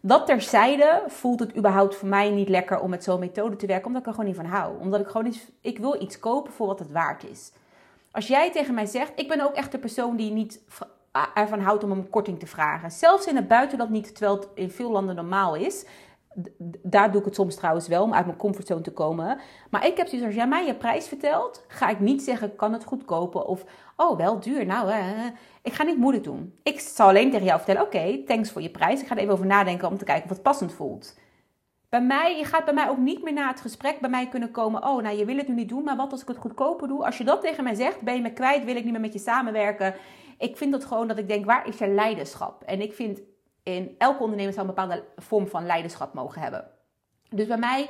Dat 0.00 0.26
terzijde 0.26 1.02
voelt 1.06 1.40
het 1.40 1.56
überhaupt 1.56 1.94
voor 1.94 2.08
mij 2.08 2.30
niet 2.30 2.48
lekker 2.48 2.80
om 2.80 2.90
met 2.90 3.04
zo'n 3.04 3.20
methode 3.20 3.56
te 3.56 3.66
werken, 3.66 3.86
omdat 3.86 4.00
ik 4.00 4.06
er 4.06 4.14
gewoon 4.14 4.28
niet 4.28 4.36
van 4.36 4.46
hou. 4.46 4.80
Omdat 4.80 5.00
ik 5.00 5.06
gewoon 5.06 5.26
iets, 5.26 5.46
ik 5.60 5.78
wil 5.78 6.02
iets 6.02 6.18
kopen 6.18 6.52
voor 6.52 6.66
wat 6.66 6.78
het 6.78 6.92
waard 6.92 7.24
is. 7.30 7.52
Als 8.10 8.26
jij 8.26 8.52
tegen 8.52 8.74
mij 8.74 8.86
zegt, 8.86 9.12
ik 9.14 9.28
ben 9.28 9.40
ook 9.40 9.54
echt 9.54 9.72
de 9.72 9.78
persoon 9.78 10.16
die 10.16 10.32
niet 10.32 10.60
ervan 11.34 11.60
houdt 11.60 11.84
om 11.84 11.90
een 11.90 12.10
korting 12.10 12.38
te 12.38 12.46
vragen. 12.46 12.90
Zelfs 12.90 13.26
in 13.26 13.36
het 13.36 13.48
buitenland 13.48 13.90
niet, 13.90 14.14
terwijl 14.14 14.36
het 14.36 14.48
in 14.54 14.70
veel 14.70 14.90
landen 14.90 15.14
normaal 15.14 15.54
is. 15.54 15.86
Daar 16.82 17.10
doe 17.10 17.20
ik 17.20 17.26
het 17.26 17.34
soms 17.34 17.54
trouwens 17.54 17.88
wel 17.88 18.02
om 18.02 18.14
uit 18.14 18.26
mijn 18.26 18.38
comfortzone 18.38 18.80
te 18.80 18.92
komen. 18.92 19.38
Maar 19.70 19.86
ik 19.86 19.96
heb 19.96 20.06
zoiets 20.06 20.26
als 20.26 20.36
jij 20.36 20.48
mij 20.48 20.66
je 20.66 20.74
prijs 20.74 21.08
vertelt, 21.08 21.64
ga 21.68 21.88
ik 21.88 22.00
niet 22.00 22.22
zeggen 22.22 22.56
kan 22.56 22.72
het 22.72 22.84
goedkopen 22.84 23.46
of 23.46 23.64
oh 23.96 24.16
wel 24.16 24.40
duur. 24.40 24.66
Nou, 24.66 24.92
ik 25.68 25.74
ga 25.74 25.82
niet 25.82 25.98
moeilijk 25.98 26.24
doen. 26.24 26.58
Ik 26.62 26.80
zal 26.80 27.08
alleen 27.08 27.30
tegen 27.30 27.46
jou 27.46 27.56
vertellen: 27.56 27.82
oké, 27.82 28.22
thanks 28.26 28.50
voor 28.50 28.62
je 28.62 28.70
prijs. 28.70 29.00
Ik 29.00 29.06
ga 29.06 29.14
er 29.14 29.20
even 29.20 29.32
over 29.32 29.46
nadenken 29.46 29.88
om 29.88 29.98
te 29.98 30.04
kijken 30.04 30.24
of 30.24 30.30
het 30.30 30.42
passend 30.42 30.72
voelt. 30.72 31.18
Bij 31.88 32.02
mij, 32.02 32.36
je 32.36 32.44
gaat 32.44 32.64
bij 32.64 32.74
mij 32.74 32.88
ook 32.88 32.98
niet 32.98 33.22
meer 33.22 33.32
na 33.32 33.48
het 33.48 33.60
gesprek 33.60 34.00
bij 34.00 34.10
mij 34.10 34.28
kunnen 34.28 34.50
komen. 34.50 34.84
Oh, 34.84 35.02
nou, 35.02 35.16
je 35.16 35.24
wil 35.24 35.36
het 35.36 35.48
nu 35.48 35.54
niet 35.54 35.68
doen, 35.68 35.84
maar 35.84 35.96
wat 35.96 36.12
als 36.12 36.22
ik 36.22 36.28
het 36.28 36.36
goedkoper 36.36 36.88
doe? 36.88 37.04
Als 37.04 37.18
je 37.18 37.24
dat 37.24 37.40
tegen 37.40 37.64
mij 37.64 37.74
zegt, 37.74 38.00
ben 38.00 38.14
je 38.14 38.20
me 38.20 38.32
kwijt, 38.32 38.64
wil 38.64 38.76
ik 38.76 38.82
niet 38.84 38.92
meer 38.92 39.00
met 39.00 39.12
je 39.12 39.18
samenwerken. 39.18 39.94
Ik 40.38 40.56
vind 40.56 40.74
het 40.74 40.84
gewoon 40.84 41.08
dat 41.08 41.18
ik 41.18 41.28
denk, 41.28 41.44
waar 41.44 41.66
is 41.66 41.78
je 41.78 41.88
leiderschap? 41.88 42.62
En 42.62 42.80
ik 42.80 42.92
vind 42.92 43.20
in 43.62 43.94
elke 43.98 44.22
ondernemer 44.22 44.52
zou 44.52 44.68
een 44.68 44.74
bepaalde 44.74 45.04
vorm 45.16 45.46
van 45.46 45.66
leiderschap 45.66 46.14
mogen 46.14 46.42
hebben. 46.42 46.70
Dus 47.30 47.46
bij 47.46 47.58
mij 47.58 47.88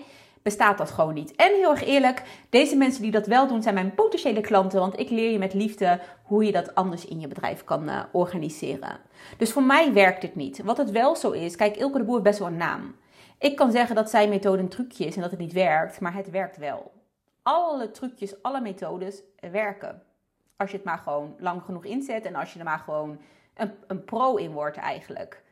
bestaat 0.49 0.78
dat 0.78 0.90
gewoon 0.90 1.14
niet. 1.14 1.35
En 1.37 1.55
heel 1.55 1.71
erg 1.71 1.85
eerlijk, 1.85 2.23
deze 2.50 2.76
mensen 2.76 3.02
die 3.02 3.11
dat 3.11 3.26
wel 3.26 3.47
doen, 3.47 3.62
zijn 3.62 3.75
mijn 3.75 3.95
potentiële 3.95 4.40
klanten. 4.40 4.81
Want 4.81 4.99
ik 4.99 5.11
leer 5.11 5.31
je 5.31 5.38
met 5.38 5.55
liefde 5.55 6.00
hoe 6.23 6.45
je 6.45 6.52
dat 6.52 6.75
anders 6.75 7.05
in 7.05 7.21
je 7.21 7.28
bedrijf 7.28 7.64
kan 7.64 7.88
uh, 7.88 8.02
organiseren. 8.12 9.00
Dus 9.38 9.52
voor 9.52 9.62
mij 9.62 9.93
werkt 9.93 10.23
het 10.23 10.35
niet. 10.35 10.62
Wat 10.62 10.76
het 10.76 10.90
wel 10.90 11.17
zo 11.17 11.31
is, 11.31 11.57
kijk, 11.57 11.76
Ilke 11.76 11.99
de 11.99 12.05
Boer 12.05 12.17
is 12.17 12.23
best 12.23 12.38
wel 12.38 12.49
een 12.49 12.57
naam. 12.57 12.97
Ik 13.38 13.57
kan 13.57 13.71
zeggen 13.71 13.95
dat 13.95 14.11
zijn 14.11 14.28
methode 14.28 14.62
een 14.62 14.69
trucje 14.69 15.05
is 15.05 15.14
en 15.17 15.23
dat 15.23 15.31
het 15.31 15.40
niet 15.40 15.52
werkt, 15.52 16.00
maar 16.00 16.14
het 16.14 16.31
werkt 16.31 16.57
wel. 16.57 16.93
Alle 17.43 17.90
trucjes, 17.90 18.43
alle 18.43 18.61
methodes 18.61 19.23
werken. 19.50 20.02
Als 20.57 20.71
je 20.71 20.76
het 20.76 20.87
maar 20.87 20.99
gewoon 20.99 21.35
lang 21.38 21.62
genoeg 21.62 21.85
inzet 21.85 22.25
en 22.25 22.35
als 22.35 22.52
je 22.52 22.59
er 22.59 22.64
maar 22.64 22.78
gewoon 22.78 23.19
een, 23.55 23.73
een 23.87 24.05
pro 24.05 24.35
in 24.35 24.52
wordt 24.52 24.76
eigenlijk. 24.76 25.43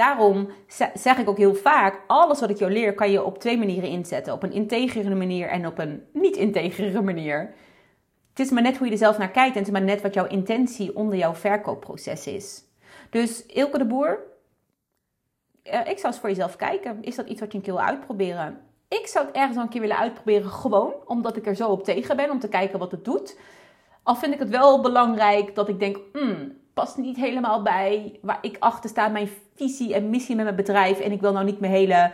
Daarom 0.00 0.48
zeg 0.94 1.18
ik 1.18 1.28
ook 1.28 1.36
heel 1.36 1.54
vaak: 1.54 2.00
alles 2.06 2.40
wat 2.40 2.50
ik 2.50 2.58
jou 2.58 2.72
leer, 2.72 2.94
kan 2.94 3.10
je 3.10 3.24
op 3.24 3.38
twee 3.38 3.58
manieren 3.58 3.88
inzetten: 3.88 4.32
op 4.32 4.42
een 4.42 4.52
integere 4.52 5.14
manier 5.14 5.48
en 5.48 5.66
op 5.66 5.78
een 5.78 6.02
niet-integere 6.12 7.02
manier. 7.02 7.54
Het 8.30 8.38
is 8.38 8.50
maar 8.50 8.62
net 8.62 8.76
hoe 8.76 8.86
je 8.86 8.92
er 8.92 8.98
zelf 8.98 9.18
naar 9.18 9.30
kijkt 9.30 9.52
en 9.52 9.58
het 9.58 9.66
is 9.66 9.72
maar 9.72 9.82
net 9.82 10.02
wat 10.02 10.14
jouw 10.14 10.26
intentie 10.26 10.96
onder 10.96 11.18
jouw 11.18 11.34
verkoopproces 11.34 12.26
is. 12.26 12.64
Dus 13.10 13.46
Ilke 13.46 13.78
de 13.78 13.86
Boer, 13.86 14.18
ik 15.62 15.98
zou 15.98 16.06
eens 16.06 16.18
voor 16.18 16.28
jezelf 16.28 16.56
kijken. 16.56 17.02
Is 17.02 17.16
dat 17.16 17.28
iets 17.28 17.40
wat 17.40 17.52
je 17.52 17.58
een 17.58 17.64
keer 17.64 17.74
wil 17.74 17.82
uitproberen? 17.82 18.60
Ik 18.88 19.06
zou 19.06 19.26
het 19.26 19.36
ergens 19.36 19.56
een 19.56 19.68
keer 19.68 19.80
willen 19.80 19.98
uitproberen, 19.98 20.50
gewoon 20.50 20.92
omdat 21.06 21.36
ik 21.36 21.46
er 21.46 21.54
zo 21.54 21.68
op 21.68 21.84
tegen 21.84 22.16
ben, 22.16 22.30
om 22.30 22.38
te 22.38 22.48
kijken 22.48 22.78
wat 22.78 22.90
het 22.90 23.04
doet. 23.04 23.38
Al 24.02 24.16
vind 24.16 24.32
ik 24.32 24.38
het 24.38 24.50
wel 24.50 24.80
belangrijk 24.80 25.54
dat 25.54 25.68
ik 25.68 25.78
denk, 25.78 25.98
hmm, 26.12 26.59
past 26.74 26.96
niet 26.96 27.16
helemaal 27.16 27.62
bij 27.62 28.18
waar 28.22 28.38
ik 28.40 28.56
achter 28.58 28.90
sta, 28.90 29.08
mijn 29.08 29.28
visie 29.54 29.94
en 29.94 30.10
missie 30.10 30.34
met 30.36 30.44
mijn 30.44 30.56
bedrijf. 30.56 31.00
En 31.00 31.12
ik 31.12 31.20
wil 31.20 31.32
nou 31.32 31.44
niet 31.44 31.60
mijn 31.60 31.72
hele, 31.72 32.12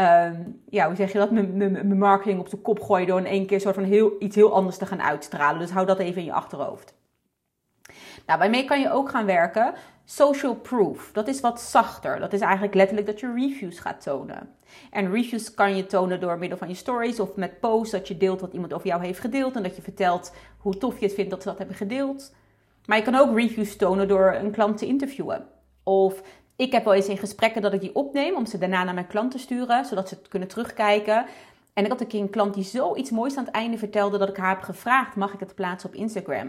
uh, 0.00 0.30
ja, 0.70 0.86
hoe 0.86 0.96
zeg 0.96 1.12
je 1.12 1.18
dat, 1.18 1.30
mijn 1.30 1.98
marketing 1.98 2.40
op 2.40 2.50
de 2.50 2.56
kop 2.56 2.80
gooien 2.80 3.06
door 3.06 3.18
in 3.18 3.26
één 3.26 3.46
keer 3.46 3.60
soort 3.60 3.74
van 3.74 3.84
heel, 3.84 4.12
iets 4.18 4.36
heel 4.36 4.54
anders 4.54 4.76
te 4.76 4.86
gaan 4.86 5.02
uitstralen. 5.02 5.60
Dus 5.60 5.70
hou 5.70 5.86
dat 5.86 5.98
even 5.98 6.20
in 6.20 6.26
je 6.26 6.32
achterhoofd. 6.32 6.94
Nou, 8.26 8.38
waarmee 8.38 8.64
kan 8.64 8.80
je 8.80 8.90
ook 8.90 9.10
gaan 9.10 9.26
werken. 9.26 9.74
Social 10.04 10.54
proof, 10.54 11.10
dat 11.12 11.28
is 11.28 11.40
wat 11.40 11.60
zachter. 11.60 12.20
Dat 12.20 12.32
is 12.32 12.40
eigenlijk 12.40 12.74
letterlijk 12.74 13.06
dat 13.06 13.20
je 13.20 13.32
reviews 13.32 13.78
gaat 13.78 14.02
tonen. 14.02 14.54
En 14.90 15.10
reviews 15.10 15.54
kan 15.54 15.76
je 15.76 15.86
tonen 15.86 16.20
door 16.20 16.38
middel 16.38 16.58
van 16.58 16.68
je 16.68 16.74
stories 16.74 17.20
of 17.20 17.36
met 17.36 17.60
posts 17.60 17.92
dat 17.92 18.08
je 18.08 18.16
deelt 18.16 18.40
wat 18.40 18.52
iemand 18.52 18.72
over 18.72 18.86
jou 18.86 19.04
heeft 19.04 19.20
gedeeld 19.20 19.56
en 19.56 19.62
dat 19.62 19.76
je 19.76 19.82
vertelt 19.82 20.34
hoe 20.58 20.78
tof 20.78 20.98
je 20.98 21.04
het 21.04 21.14
vindt 21.14 21.30
dat 21.30 21.42
ze 21.42 21.48
dat 21.48 21.58
hebben 21.58 21.76
gedeeld. 21.76 22.34
Maar 22.86 22.96
je 22.96 23.04
kan 23.04 23.14
ook 23.14 23.36
reviews 23.36 23.76
tonen 23.76 24.08
door 24.08 24.34
een 24.34 24.50
klant 24.50 24.78
te 24.78 24.86
interviewen. 24.86 25.46
Of 25.82 26.22
ik 26.56 26.72
heb 26.72 26.84
wel 26.84 26.94
eens 26.94 27.08
in 27.08 27.18
gesprekken 27.18 27.62
dat 27.62 27.72
ik 27.72 27.80
die 27.80 27.94
opneem 27.94 28.34
om 28.34 28.46
ze 28.46 28.58
daarna 28.58 28.84
naar 28.84 28.94
mijn 28.94 29.06
klant 29.06 29.30
te 29.30 29.38
sturen, 29.38 29.84
zodat 29.84 30.08
ze 30.08 30.14
het 30.14 30.28
kunnen 30.28 30.48
terugkijken. 30.48 31.26
En 31.72 31.84
ik 31.84 31.90
had 31.90 32.00
een 32.00 32.06
keer 32.06 32.20
een 32.20 32.30
klant 32.30 32.54
die 32.54 32.64
zoiets 32.64 33.10
moois 33.10 33.36
aan 33.36 33.44
het 33.44 33.54
einde 33.54 33.78
vertelde 33.78 34.18
dat 34.18 34.28
ik 34.28 34.36
haar 34.36 34.54
heb 34.54 34.62
gevraagd: 34.62 35.16
mag 35.16 35.34
ik 35.34 35.40
het 35.40 35.54
plaatsen 35.54 35.88
op 35.88 35.94
Instagram? 35.94 36.46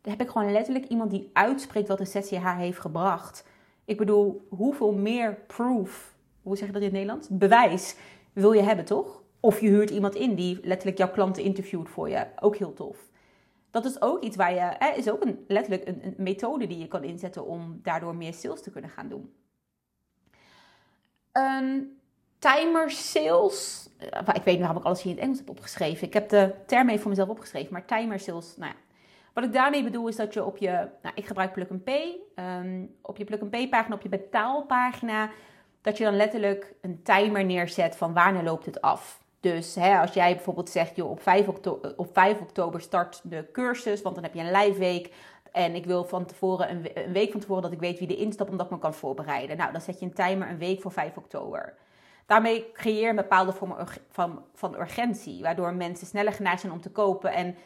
Dan 0.00 0.12
heb 0.12 0.20
ik 0.20 0.28
gewoon 0.28 0.52
letterlijk 0.52 0.86
iemand 0.86 1.10
die 1.10 1.30
uitspreekt 1.32 1.88
wat 1.88 1.98
de 1.98 2.04
sessie 2.04 2.38
haar 2.38 2.58
heeft 2.58 2.80
gebracht. 2.80 3.44
Ik 3.84 3.96
bedoel, 3.96 4.46
hoeveel 4.48 4.92
meer 4.92 5.38
proof, 5.46 6.14
hoe 6.42 6.56
zeg 6.56 6.66
je 6.66 6.72
dat 6.72 6.82
in 6.82 6.88
het 6.88 6.96
Nederlands? 6.96 7.28
Bewijs 7.30 7.96
wil 8.32 8.52
je 8.52 8.62
hebben, 8.62 8.84
toch? 8.84 9.22
Of 9.40 9.60
je 9.60 9.68
huurt 9.68 9.90
iemand 9.90 10.14
in 10.14 10.34
die 10.34 10.58
letterlijk 10.62 10.98
jouw 10.98 11.10
klanten 11.10 11.42
interviewt 11.42 11.88
voor 11.88 12.08
je. 12.08 12.26
Ook 12.40 12.56
heel 12.56 12.72
tof. 12.72 13.07
Dat 13.82 13.92
is 13.92 14.02
ook 14.02 14.22
iets 14.22 14.36
waar 14.36 14.54
je, 14.54 14.74
hè, 14.78 14.88
is 14.88 15.10
ook 15.10 15.24
een, 15.24 15.44
letterlijk 15.48 15.88
een, 15.88 16.00
een 16.04 16.14
methode 16.16 16.66
die 16.66 16.78
je 16.78 16.88
kan 16.88 17.04
inzetten 17.04 17.46
om 17.46 17.80
daardoor 17.82 18.16
meer 18.16 18.34
sales 18.34 18.62
te 18.62 18.70
kunnen 18.70 18.90
gaan 18.90 19.08
doen. 19.08 19.34
Een 21.32 22.00
timer 22.38 22.90
sales. 22.90 23.88
Eh, 23.98 24.20
ik 24.34 24.42
weet 24.42 24.44
niet 24.44 24.58
waarom 24.58 24.76
ik 24.76 24.84
alles 24.84 25.02
hier 25.02 25.10
in 25.10 25.16
het 25.16 25.24
Engels 25.24 25.38
heb 25.38 25.50
opgeschreven. 25.50 26.06
Ik 26.06 26.12
heb 26.12 26.28
de 26.28 26.54
term 26.66 26.88
even 26.88 27.00
voor 27.00 27.10
mezelf 27.10 27.28
opgeschreven. 27.28 27.72
Maar 27.72 27.84
timer 27.84 28.20
sales, 28.20 28.56
nou 28.56 28.72
ja. 28.72 28.78
Wat 29.32 29.44
ik 29.44 29.52
daarmee 29.52 29.82
bedoel 29.82 30.08
is 30.08 30.16
dat 30.16 30.34
je 30.34 30.44
op 30.44 30.56
je, 30.56 30.88
nou, 31.02 31.14
ik 31.14 31.26
gebruik 31.26 31.52
Plug 31.52 31.70
and 31.70 31.84
Pay, 31.84 32.16
um, 32.34 32.94
op 33.02 33.16
je 33.16 33.24
Plug 33.24 33.40
and 33.40 33.50
Pay 33.50 33.68
pagina, 33.68 33.94
op 33.94 34.02
je 34.02 34.08
betaalpagina, 34.08 35.30
dat 35.80 35.98
je 35.98 36.04
dan 36.04 36.16
letterlijk 36.16 36.74
een 36.80 37.02
timer 37.02 37.44
neerzet 37.44 37.96
van 37.96 38.12
wanneer 38.12 38.42
loopt 38.42 38.66
het 38.66 38.80
af. 38.80 39.22
Dus 39.40 39.74
hè, 39.74 39.98
als 39.98 40.12
jij 40.12 40.34
bijvoorbeeld 40.34 40.70
zegt, 40.70 40.96
joh, 40.96 41.10
op 41.10 41.22
5, 41.22 41.48
oktober, 41.48 41.94
op 41.96 42.08
5 42.12 42.40
oktober 42.40 42.80
start 42.80 43.20
de 43.24 43.48
cursus, 43.52 44.02
want 44.02 44.14
dan 44.14 44.24
heb 44.24 44.34
je 44.34 44.40
een 44.40 44.52
live 44.52 44.78
week. 44.78 45.12
En 45.52 45.74
ik 45.74 45.86
wil 45.86 46.04
van 46.04 46.24
tevoren, 46.24 46.70
een, 46.70 46.90
een 46.94 47.12
week 47.12 47.30
van 47.30 47.40
tevoren, 47.40 47.62
dat 47.62 47.72
ik 47.72 47.80
weet 47.80 47.98
wie 47.98 48.08
de 48.08 48.16
instapt, 48.16 48.50
omdat 48.50 48.66
ik 48.66 48.72
me 48.72 48.78
kan 48.78 48.94
voorbereiden. 48.94 49.56
Nou, 49.56 49.72
dan 49.72 49.80
zet 49.80 49.98
je 49.98 50.06
een 50.06 50.12
timer 50.12 50.48
een 50.48 50.58
week 50.58 50.80
voor 50.80 50.92
5 50.92 51.16
oktober. 51.16 51.74
Daarmee 52.26 52.72
creëer 52.72 53.02
je 53.02 53.08
een 53.08 53.16
bepaalde 53.16 53.52
vorm 53.52 53.74
van, 54.10 54.42
van 54.54 54.80
urgentie, 54.80 55.42
waardoor 55.42 55.74
mensen 55.74 56.06
sneller 56.06 56.32
geneigd 56.32 56.60
zijn 56.60 56.72
om 56.72 56.80
te 56.80 56.90
kopen. 56.90 57.32
En 57.32 57.56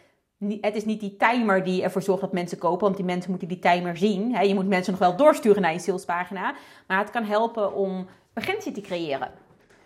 het 0.61 0.76
is 0.76 0.85
niet 0.85 1.00
die 1.00 1.17
timer 1.17 1.64
die 1.64 1.83
ervoor 1.83 2.02
zorgt 2.02 2.21
dat 2.21 2.33
mensen 2.33 2.59
kopen, 2.59 2.85
want 2.85 2.97
die 2.97 3.05
mensen 3.05 3.31
moeten 3.31 3.49
die 3.49 3.59
timer 3.59 3.97
zien. 3.97 4.47
Je 4.47 4.55
moet 4.55 4.69
mensen 4.69 4.93
nog 4.93 5.00
wel 5.00 5.17
doorsturen 5.17 5.62
naar 5.62 5.73
je 5.73 5.79
salespagina, 5.79 6.55
maar 6.87 6.99
het 6.99 7.11
kan 7.11 7.25
helpen 7.25 7.75
om 7.75 8.07
urgentie 8.35 8.73
te 8.73 8.81
creëren. 8.81 9.31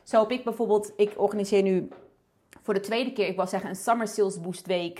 Zo 0.06 0.20
heb 0.20 0.30
ik 0.30 0.44
bijvoorbeeld, 0.44 0.92
ik 0.96 1.12
organiseer 1.16 1.62
nu 1.62 1.88
voor 2.62 2.74
de 2.74 2.80
tweede 2.80 3.12
keer, 3.12 3.26
ik 3.26 3.36
wil 3.36 3.46
zeggen 3.46 3.70
een 3.70 3.76
Summer 3.76 4.08
Sales 4.08 4.40
Boost 4.40 4.66
Week. 4.66 4.98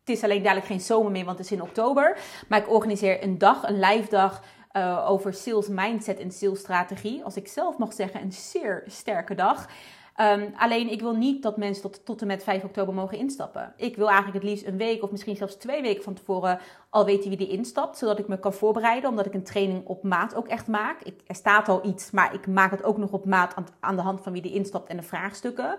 Het 0.00 0.16
is 0.16 0.22
alleen 0.22 0.42
dadelijk 0.42 0.66
geen 0.66 0.80
zomer 0.80 1.10
meer, 1.10 1.24
want 1.24 1.38
het 1.38 1.46
is 1.46 1.52
in 1.52 1.62
oktober. 1.62 2.18
Maar 2.48 2.58
ik 2.58 2.70
organiseer 2.70 3.22
een 3.22 3.38
dag, 3.38 3.68
een 3.68 3.80
live 3.80 4.10
dag 4.10 4.42
uh, 4.72 5.06
over 5.10 5.34
sales 5.34 5.68
mindset 5.68 6.18
en 6.18 6.30
sales 6.30 6.58
strategie. 6.58 7.24
Als 7.24 7.36
ik 7.36 7.48
zelf 7.48 7.78
mag 7.78 7.92
zeggen, 7.92 8.22
een 8.22 8.32
zeer 8.32 8.82
sterke 8.86 9.34
dag. 9.34 9.68
Um, 10.20 10.52
alleen 10.56 10.90
ik 10.90 11.00
wil 11.00 11.14
niet 11.14 11.42
dat 11.42 11.56
mensen 11.56 11.82
tot, 11.82 12.04
tot 12.04 12.20
en 12.20 12.26
met 12.26 12.42
5 12.42 12.64
oktober 12.64 12.94
mogen 12.94 13.18
instappen. 13.18 13.72
Ik 13.76 13.96
wil 13.96 14.06
eigenlijk 14.06 14.36
het 14.42 14.50
liefst 14.50 14.66
een 14.66 14.76
week 14.76 15.02
of 15.02 15.10
misschien 15.10 15.36
zelfs 15.36 15.54
twee 15.54 15.82
weken 15.82 16.02
van 16.02 16.14
tevoren 16.14 16.58
al 16.90 17.04
weten 17.04 17.28
wie 17.28 17.38
die 17.38 17.48
instapt. 17.48 17.98
Zodat 17.98 18.18
ik 18.18 18.28
me 18.28 18.38
kan 18.38 18.52
voorbereiden, 18.52 19.10
omdat 19.10 19.26
ik 19.26 19.34
een 19.34 19.42
training 19.42 19.86
op 19.86 20.02
maat 20.02 20.34
ook 20.34 20.48
echt 20.48 20.66
maak. 20.66 21.02
Ik, 21.02 21.20
er 21.26 21.34
staat 21.34 21.68
al 21.68 21.86
iets, 21.86 22.10
maar 22.10 22.34
ik 22.34 22.46
maak 22.46 22.70
het 22.70 22.84
ook 22.84 22.96
nog 22.96 23.12
op 23.12 23.24
maat 23.24 23.54
aan, 23.80 23.96
de 23.96 24.02
hand 24.02 24.20
van 24.20 24.32
wie 24.32 24.42
die 24.42 24.52
instapt 24.52 24.88
en 24.88 24.96
de 24.96 25.02
vraagstukken. 25.02 25.78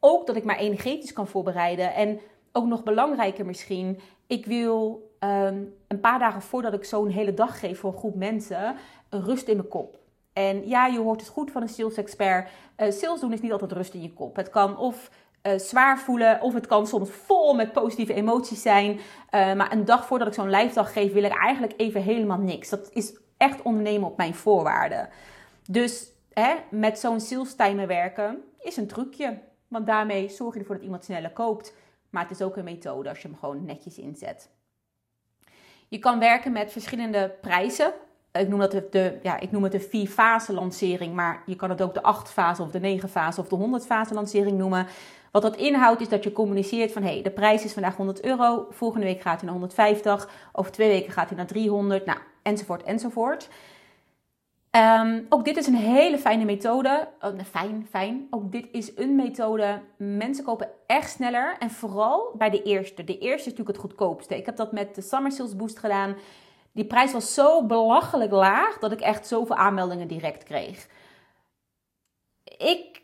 Ook 0.00 0.26
dat 0.26 0.36
ik 0.36 0.44
maar 0.44 0.58
energetisch 0.58 1.12
kan 1.12 1.26
voorbereiden. 1.26 1.94
En 1.94 2.20
ook 2.52 2.66
nog 2.66 2.82
belangrijker 2.82 3.46
misschien, 3.46 4.00
ik 4.26 4.46
wil 4.46 5.10
um, 5.20 5.74
een 5.88 6.00
paar 6.00 6.18
dagen 6.18 6.42
voordat 6.42 6.72
ik 6.72 6.84
zo'n 6.84 7.08
hele 7.08 7.34
dag 7.34 7.60
geef 7.60 7.78
voor 7.78 7.92
een 7.92 7.98
groep 7.98 8.14
mensen, 8.14 8.76
rust 9.10 9.48
in 9.48 9.56
mijn 9.56 9.68
kop. 9.68 10.02
En 10.34 10.68
ja, 10.68 10.86
je 10.86 10.98
hoort 10.98 11.20
het 11.20 11.28
goed 11.28 11.50
van 11.50 11.62
een 11.62 11.68
sales 11.68 11.96
expert. 11.96 12.48
Uh, 12.76 12.90
sales 12.90 13.20
doen 13.20 13.32
is 13.32 13.40
niet 13.40 13.52
altijd 13.52 13.72
rust 13.72 13.94
in 13.94 14.02
je 14.02 14.12
kop. 14.12 14.36
Het 14.36 14.50
kan 14.50 14.78
of 14.78 15.10
uh, 15.42 15.58
zwaar 15.58 15.98
voelen, 15.98 16.40
of 16.40 16.54
het 16.54 16.66
kan 16.66 16.86
soms 16.86 17.10
vol 17.10 17.54
met 17.54 17.72
positieve 17.72 18.14
emoties 18.14 18.62
zijn. 18.62 18.90
Uh, 18.90 19.00
maar 19.30 19.72
een 19.72 19.84
dag 19.84 20.06
voordat 20.06 20.28
ik 20.28 20.34
zo'n 20.34 20.50
live 20.50 20.74
dag 20.74 20.92
geef, 20.92 21.12
wil 21.12 21.24
ik 21.24 21.36
eigenlijk 21.36 21.72
even 21.76 22.02
helemaal 22.02 22.38
niks. 22.38 22.68
Dat 22.68 22.90
is 22.92 23.18
echt 23.36 23.62
ondernemen 23.62 24.08
op 24.08 24.16
mijn 24.16 24.34
voorwaarden. 24.34 25.08
Dus 25.70 26.06
hè, 26.32 26.54
met 26.70 26.98
zo'n 26.98 27.20
sales 27.20 27.54
timer 27.54 27.86
werken 27.86 28.42
is 28.60 28.76
een 28.76 28.86
trucje. 28.86 29.38
Want 29.68 29.86
daarmee 29.86 30.28
zorg 30.28 30.54
je 30.54 30.60
ervoor 30.60 30.74
dat 30.74 30.84
iemand 30.84 31.04
sneller 31.04 31.30
koopt. 31.32 31.74
Maar 32.10 32.22
het 32.22 32.30
is 32.30 32.42
ook 32.42 32.56
een 32.56 32.64
methode 32.64 33.08
als 33.08 33.20
je 33.20 33.28
hem 33.28 33.36
gewoon 33.36 33.64
netjes 33.64 33.98
inzet. 33.98 34.50
Je 35.88 35.98
kan 35.98 36.18
werken 36.18 36.52
met 36.52 36.72
verschillende 36.72 37.36
prijzen 37.40 37.92
ik 38.40 38.48
noem, 38.48 38.58
dat 38.58 38.70
de, 38.90 39.18
ja, 39.22 39.40
ik 39.40 39.50
noem 39.50 39.62
het 39.62 39.72
de 39.72 39.80
vier 39.80 40.08
fase 40.08 40.52
lancering, 40.52 41.14
maar 41.14 41.42
je 41.46 41.56
kan 41.56 41.70
het 41.70 41.82
ook 41.82 41.94
de 41.94 42.02
acht 42.02 42.30
fase 42.30 42.62
of 42.62 42.70
de 42.70 42.80
negen 42.80 43.08
fase 43.08 43.40
of 43.40 43.48
de 43.48 43.56
100 43.56 43.86
fase 43.86 44.14
lancering 44.14 44.58
noemen. 44.58 44.86
Wat 45.30 45.42
dat 45.42 45.56
inhoudt 45.56 46.00
is 46.00 46.08
dat 46.08 46.24
je 46.24 46.32
communiceert 46.32 46.92
van 46.92 47.02
hey, 47.02 47.22
de 47.22 47.30
prijs 47.30 47.64
is 47.64 47.72
vandaag 47.72 47.96
100 47.96 48.24
euro, 48.24 48.66
volgende 48.70 49.06
week 49.06 49.20
gaat 49.20 49.34
hij 49.34 49.42
naar 49.42 49.52
150, 49.52 50.28
over 50.52 50.72
twee 50.72 50.88
weken 50.88 51.12
gaat 51.12 51.28
hij 51.28 51.36
naar 51.36 51.46
300, 51.46 52.06
nou, 52.06 52.18
enzovoort, 52.42 52.82
enzovoort. 52.82 53.48
Um, 54.76 55.26
ook 55.28 55.44
dit 55.44 55.56
is 55.56 55.66
een 55.66 55.74
hele 55.74 56.18
fijne 56.18 56.44
methode. 56.44 57.08
Oh, 57.20 57.38
fijn, 57.50 57.86
fijn. 57.90 58.26
Ook 58.30 58.52
dit 58.52 58.66
is 58.72 58.96
een 58.96 59.14
methode. 59.14 59.80
Mensen 59.96 60.44
kopen 60.44 60.68
echt 60.86 61.10
sneller. 61.10 61.56
En 61.58 61.70
vooral 61.70 62.34
bij 62.38 62.50
de 62.50 62.62
eerste. 62.62 63.04
De 63.04 63.18
eerste 63.18 63.50
is 63.50 63.56
natuurlijk 63.56 63.68
het 63.68 63.78
goedkoopste. 63.78 64.36
Ik 64.36 64.46
heb 64.46 64.56
dat 64.56 64.72
met 64.72 64.94
de 64.94 65.00
Summer 65.00 65.32
Sales 65.32 65.56
Boost 65.56 65.78
gedaan. 65.78 66.16
Die 66.74 66.84
prijs 66.84 67.12
was 67.12 67.34
zo 67.34 67.66
belachelijk 67.66 68.30
laag 68.30 68.78
dat 68.78 68.92
ik 68.92 69.00
echt 69.00 69.26
zoveel 69.26 69.56
aanmeldingen 69.56 70.08
direct 70.08 70.42
kreeg. 70.42 70.88
Ik 72.44 73.02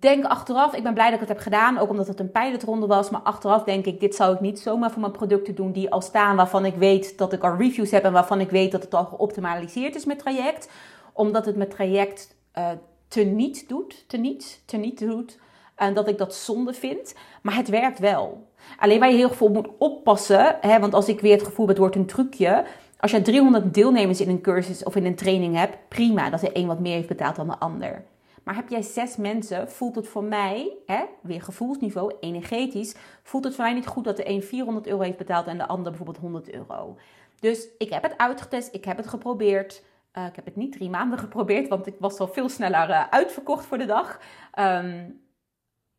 denk 0.00 0.24
achteraf, 0.24 0.74
ik 0.74 0.82
ben 0.82 0.94
blij 0.94 1.10
dat 1.10 1.14
ik 1.14 1.20
het 1.20 1.28
heb 1.28 1.38
gedaan, 1.38 1.78
ook 1.78 1.90
omdat 1.90 2.06
het 2.06 2.20
een 2.20 2.30
pilotronde 2.30 2.86
was. 2.86 3.10
Maar 3.10 3.20
achteraf 3.20 3.64
denk 3.64 3.86
ik, 3.86 4.00
dit 4.00 4.14
zou 4.14 4.34
ik 4.34 4.40
niet 4.40 4.60
zomaar 4.60 4.90
voor 4.90 5.00
mijn 5.00 5.12
producten 5.12 5.54
doen 5.54 5.72
die 5.72 5.90
al 5.90 6.00
staan, 6.00 6.36
waarvan 6.36 6.64
ik 6.64 6.74
weet 6.74 7.18
dat 7.18 7.32
ik 7.32 7.44
al 7.44 7.56
reviews 7.56 7.90
heb 7.90 8.04
en 8.04 8.12
waarvan 8.12 8.40
ik 8.40 8.50
weet 8.50 8.72
dat 8.72 8.82
het 8.82 8.94
al 8.94 9.04
geoptimaliseerd 9.04 9.94
is 9.94 10.04
met 10.04 10.18
traject. 10.18 10.70
Omdat 11.12 11.46
het 11.46 11.56
met 11.56 11.70
traject 11.70 12.36
uh, 12.58 12.68
te 13.08 13.20
niet 13.20 13.68
doet, 13.68 14.08
te 14.08 14.16
niet, 14.16 14.62
te 14.66 14.76
niet 14.76 14.98
doet. 14.98 15.38
En 15.74 15.94
dat 15.94 16.08
ik 16.08 16.18
dat 16.18 16.34
zonde 16.34 16.72
vind. 16.72 17.14
Maar 17.42 17.54
het 17.54 17.68
werkt 17.68 17.98
wel. 17.98 18.48
Alleen 18.78 19.00
waar 19.00 19.10
je 19.10 19.16
heel 19.16 19.30
veel 19.30 19.48
moet 19.48 19.68
oppassen, 19.78 20.56
hè, 20.60 20.80
want 20.80 20.94
als 20.94 21.08
ik 21.08 21.20
weer 21.20 21.32
het 21.32 21.46
gevoel 21.46 21.66
heb, 21.66 21.68
het 21.68 21.78
wordt 21.78 21.96
een 21.96 22.06
trucje 22.06 22.64
als 22.98 23.10
je 23.10 23.22
300 23.22 23.74
deelnemers 23.74 24.20
in 24.20 24.28
een 24.28 24.40
cursus 24.40 24.84
of 24.84 24.96
in 24.96 25.04
een 25.04 25.14
training 25.14 25.56
hebt, 25.56 25.88
prima 25.88 26.30
dat 26.30 26.42
er 26.42 26.52
één 26.52 26.66
wat 26.66 26.80
meer 26.80 26.94
heeft 26.94 27.08
betaald 27.08 27.36
dan 27.36 27.46
de 27.46 27.58
ander. 27.58 28.04
Maar 28.46 28.54
heb 28.54 28.68
jij 28.68 28.82
zes 28.82 29.16
mensen, 29.16 29.70
voelt 29.70 29.94
het 29.94 30.08
voor 30.08 30.24
mij, 30.24 30.72
hè, 30.86 31.04
weer 31.22 31.42
gevoelsniveau, 31.42 32.14
energetisch, 32.20 32.94
voelt 33.22 33.44
het 33.44 33.54
voor 33.54 33.64
mij 33.64 33.74
niet 33.74 33.86
goed 33.86 34.04
dat 34.04 34.16
de 34.16 34.28
een 34.28 34.42
400 34.42 34.86
euro 34.86 35.00
heeft 35.00 35.16
betaald 35.16 35.46
en 35.46 35.58
de 35.58 35.66
ander 35.66 35.84
bijvoorbeeld 35.84 36.18
100 36.18 36.50
euro. 36.50 36.96
Dus 37.40 37.68
ik 37.78 37.90
heb 37.90 38.02
het 38.02 38.18
uitgetest, 38.18 38.74
ik 38.74 38.84
heb 38.84 38.96
het 38.96 39.06
geprobeerd. 39.06 39.82
Uh, 40.18 40.26
ik 40.26 40.36
heb 40.36 40.44
het 40.44 40.56
niet 40.56 40.72
drie 40.72 40.90
maanden 40.90 41.18
geprobeerd, 41.26 41.68
want 41.68 41.86
ik 41.86 41.94
was 41.98 42.18
al 42.18 42.28
veel 42.28 42.48
sneller 42.48 42.88
uh, 42.88 43.08
uitverkocht 43.10 43.66
voor 43.66 43.78
de 43.78 43.84
dag. 43.84 44.20
Um, 44.58 45.20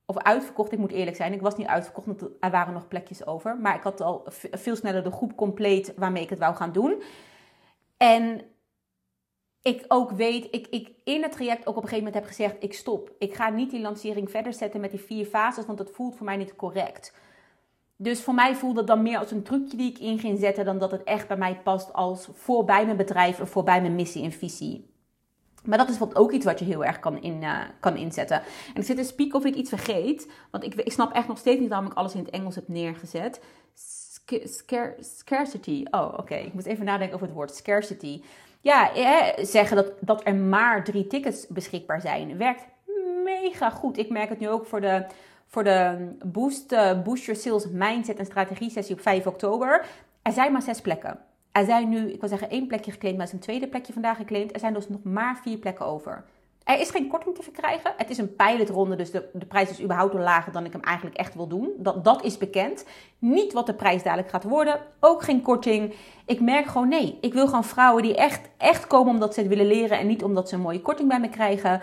of 0.09 0.17
uitverkocht, 0.17 0.71
ik 0.71 0.79
moet 0.79 0.91
eerlijk 0.91 1.15
zijn. 1.15 1.33
Ik 1.33 1.41
was 1.41 1.55
niet 1.55 1.67
uitverkocht, 1.67 2.07
want 2.07 2.21
er 2.39 2.51
waren 2.51 2.73
nog 2.73 2.87
plekjes 2.87 3.25
over. 3.25 3.57
Maar 3.57 3.75
ik 3.75 3.83
had 3.83 4.01
al 4.01 4.23
veel 4.51 4.75
sneller 4.75 5.03
de 5.03 5.11
groep 5.11 5.35
compleet 5.35 5.93
waarmee 5.95 6.23
ik 6.23 6.29
het 6.29 6.39
wou 6.39 6.55
gaan 6.55 6.71
doen. 6.71 7.01
En 7.97 8.41
ik 9.61 9.85
ook 9.87 10.11
weet, 10.11 10.47
ik, 10.51 10.67
ik 10.67 10.91
in 11.03 11.21
het 11.21 11.31
traject 11.31 11.67
ook 11.67 11.75
op 11.75 11.83
een 11.83 11.89
gegeven 11.89 12.05
moment 12.05 12.15
heb 12.15 12.25
gezegd: 12.25 12.63
ik 12.63 12.73
stop. 12.73 13.11
Ik 13.19 13.33
ga 13.33 13.49
niet 13.49 13.69
die 13.69 13.81
lancering 13.81 14.31
verder 14.31 14.53
zetten 14.53 14.81
met 14.81 14.91
die 14.91 14.99
vier 14.99 15.25
fases, 15.25 15.65
want 15.65 15.77
dat 15.77 15.91
voelt 15.91 16.15
voor 16.15 16.25
mij 16.25 16.37
niet 16.37 16.55
correct. 16.55 17.13
Dus 17.95 18.21
voor 18.21 18.33
mij 18.33 18.55
voelde 18.55 18.77
het 18.77 18.87
dan 18.87 19.01
meer 19.01 19.17
als 19.17 19.31
een 19.31 19.43
trucje 19.43 19.77
die 19.77 19.91
ik 19.91 19.99
in 19.99 20.19
ging 20.19 20.39
zetten, 20.39 20.65
dan 20.65 20.77
dat 20.77 20.91
het 20.91 21.03
echt 21.03 21.27
bij 21.27 21.37
mij 21.37 21.59
past 21.63 21.93
als 21.93 22.29
voorbij 22.33 22.85
mijn 22.85 22.97
bedrijf 22.97 23.39
of 23.39 23.49
voorbij 23.49 23.81
mijn 23.81 23.95
missie 23.95 24.23
en 24.23 24.31
visie. 24.31 24.95
Maar 25.67 25.77
dat 25.77 25.89
is 25.89 25.97
wat 25.97 26.15
ook 26.15 26.31
iets 26.31 26.45
wat 26.45 26.59
je 26.59 26.65
heel 26.65 26.85
erg 26.85 26.99
kan, 26.99 27.21
in, 27.21 27.41
uh, 27.41 27.59
kan 27.79 27.95
inzetten. 27.95 28.37
En 28.37 28.81
ik 28.81 28.83
zit 28.83 28.97
te 28.97 29.03
spieken 29.03 29.39
of 29.39 29.45
ik 29.45 29.55
iets 29.55 29.69
vergeet. 29.69 30.31
Want 30.51 30.63
ik, 30.63 30.75
ik 30.75 30.91
snap 30.91 31.13
echt 31.13 31.27
nog 31.27 31.37
steeds 31.37 31.59
niet 31.59 31.69
waarom 31.69 31.87
ik 31.87 31.93
alles 31.93 32.13
in 32.13 32.19
het 32.19 32.29
Engels 32.29 32.55
heb 32.55 32.67
neergezet. 32.67 33.41
scarcity. 34.99 35.85
Oh, 35.91 36.13
oké. 36.17 36.35
Ik 36.35 36.53
moet 36.53 36.65
even 36.65 36.85
nadenken 36.85 37.15
over 37.15 37.27
het 37.27 37.35
woord 37.35 37.55
scarcity. 37.55 38.21
Ja, 38.61 38.93
eh, 38.93 39.43
zeggen 39.45 39.75
dat, 39.75 39.91
dat 39.99 40.21
er 40.25 40.35
maar 40.35 40.83
drie 40.83 41.07
tickets 41.07 41.47
beschikbaar 41.47 42.01
zijn. 42.01 42.37
Werkt 42.37 42.65
mega 43.23 43.69
goed. 43.69 43.97
Ik 43.97 44.09
merk 44.09 44.29
het 44.29 44.39
nu 44.39 44.49
ook 44.49 44.65
voor 44.65 44.81
de, 44.81 45.05
voor 45.45 45.63
de 45.63 46.09
Boost, 46.25 46.71
uh, 46.71 47.01
Boost 47.01 47.25
Your 47.25 47.41
Sales 47.41 47.67
Mindset 47.69 48.19
en 48.19 48.25
Strategie 48.25 48.69
sessie 48.69 48.95
op 48.95 49.01
5 49.01 49.27
oktober. 49.27 49.85
Er 50.21 50.31
zijn 50.31 50.51
maar 50.51 50.61
zes 50.61 50.81
plekken. 50.81 51.19
Er 51.57 51.65
zijn 51.65 51.89
nu, 51.89 52.11
ik 52.11 52.19
wil 52.19 52.29
zeggen, 52.29 52.49
één 52.49 52.67
plekje 52.67 52.91
geclaimd, 52.91 53.17
maar 53.17 53.27
er 53.27 53.33
is 53.33 53.39
een 53.39 53.45
tweede 53.45 53.67
plekje 53.67 53.93
vandaag 53.93 54.17
geclaimd. 54.17 54.53
Er 54.53 54.59
zijn 54.59 54.73
dus 54.73 54.89
nog 54.89 55.03
maar 55.03 55.39
vier 55.43 55.57
plekken 55.57 55.85
over. 55.85 56.23
Er 56.63 56.79
is 56.79 56.89
geen 56.89 57.07
korting 57.07 57.35
te 57.35 57.43
verkrijgen. 57.43 57.93
Het 57.97 58.09
is 58.09 58.17
een 58.17 58.35
pilotronde, 58.35 58.95
dus 58.95 59.11
de, 59.11 59.29
de 59.33 59.45
prijs 59.45 59.69
is 59.69 59.81
überhaupt 59.81 60.13
lager 60.13 60.51
dan 60.51 60.65
ik 60.65 60.71
hem 60.71 60.81
eigenlijk 60.81 61.17
echt 61.17 61.35
wil 61.35 61.47
doen. 61.47 61.69
Dat, 61.77 62.03
dat 62.03 62.23
is 62.23 62.37
bekend. 62.37 62.85
Niet 63.19 63.53
wat 63.53 63.65
de 63.65 63.73
prijs 63.73 64.03
dadelijk 64.03 64.29
gaat 64.29 64.43
worden. 64.43 64.79
Ook 64.99 65.23
geen 65.23 65.41
korting. 65.41 65.93
Ik 66.25 66.39
merk 66.39 66.65
gewoon 66.65 66.87
nee. 66.87 67.17
Ik 67.21 67.33
wil 67.33 67.45
gewoon 67.45 67.63
vrouwen 67.63 68.03
die 68.03 68.15
echt, 68.15 68.49
echt 68.57 68.87
komen 68.87 69.13
omdat 69.13 69.33
ze 69.33 69.39
het 69.39 69.49
willen 69.49 69.67
leren 69.67 69.99
en 69.99 70.07
niet 70.07 70.23
omdat 70.23 70.49
ze 70.49 70.55
een 70.55 70.61
mooie 70.61 70.81
korting 70.81 71.09
bij 71.09 71.19
me 71.19 71.29
krijgen. 71.29 71.81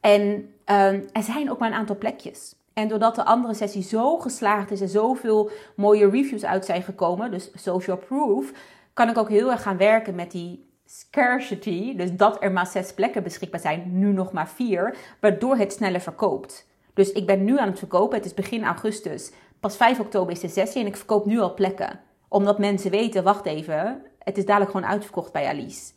En 0.00 0.54
ehm, 0.64 1.00
er 1.12 1.22
zijn 1.22 1.50
ook 1.50 1.58
maar 1.58 1.70
een 1.70 1.78
aantal 1.78 1.98
plekjes. 1.98 2.54
En 2.72 2.88
doordat 2.88 3.14
de 3.14 3.24
andere 3.24 3.54
sessie 3.54 3.82
zo 3.82 4.18
geslaagd 4.18 4.70
is 4.70 4.80
en 4.80 4.88
zoveel 4.88 5.50
mooie 5.76 6.10
reviews 6.10 6.44
uit 6.44 6.64
zijn 6.64 6.82
gekomen, 6.82 7.30
dus 7.30 7.50
social 7.54 7.96
proof, 7.96 8.52
kan 8.94 9.08
ik 9.08 9.18
ook 9.18 9.28
heel 9.28 9.50
erg 9.50 9.62
gaan 9.62 9.76
werken 9.76 10.14
met 10.14 10.30
die 10.30 10.68
scarcity. 10.84 11.96
Dus 11.96 12.12
dat 12.12 12.42
er 12.42 12.52
maar 12.52 12.66
zes 12.66 12.94
plekken 12.94 13.22
beschikbaar 13.22 13.60
zijn, 13.60 13.98
nu 13.98 14.12
nog 14.12 14.32
maar 14.32 14.48
vier, 14.48 14.96
waardoor 15.20 15.56
het 15.56 15.72
sneller 15.72 16.00
verkoopt. 16.00 16.68
Dus 16.94 17.12
ik 17.12 17.26
ben 17.26 17.44
nu 17.44 17.58
aan 17.58 17.68
het 17.68 17.78
verkopen, 17.78 18.16
het 18.16 18.26
is 18.26 18.34
begin 18.34 18.64
augustus. 18.64 19.32
Pas 19.60 19.76
5 19.76 20.00
oktober 20.00 20.32
is 20.32 20.40
de 20.40 20.48
sessie 20.48 20.80
en 20.80 20.86
ik 20.86 20.96
verkoop 20.96 21.26
nu 21.26 21.38
al 21.40 21.54
plekken. 21.54 22.00
Omdat 22.28 22.58
mensen 22.58 22.90
weten, 22.90 23.22
wacht 23.22 23.46
even, 23.46 24.02
het 24.18 24.38
is 24.38 24.46
dadelijk 24.46 24.70
gewoon 24.70 24.86
uitverkocht 24.86 25.32
bij 25.32 25.46
Alice. 25.46 25.92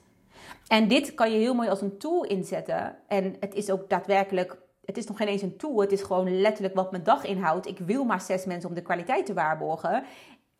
En 0.67 0.87
dit 0.87 1.13
kan 1.13 1.31
je 1.31 1.37
heel 1.37 1.53
mooi 1.53 1.69
als 1.69 1.81
een 1.81 1.97
tool 1.97 2.23
inzetten. 2.23 2.95
En 3.07 3.35
het 3.39 3.53
is 3.53 3.69
ook 3.69 3.89
daadwerkelijk, 3.89 4.57
het 4.85 4.97
is 4.97 5.07
nog 5.07 5.17
geen 5.17 5.27
eens 5.27 5.41
een 5.41 5.57
tool, 5.57 5.81
het 5.81 5.91
is 5.91 6.01
gewoon 6.01 6.41
letterlijk 6.41 6.75
wat 6.75 6.91
mijn 6.91 7.03
dag 7.03 7.25
inhoudt. 7.25 7.67
Ik 7.67 7.79
wil 7.79 8.03
maar 8.03 8.21
zes 8.21 8.45
mensen 8.45 8.69
om 8.69 8.75
de 8.75 8.81
kwaliteit 8.81 9.25
te 9.25 9.33
waarborgen. 9.33 10.03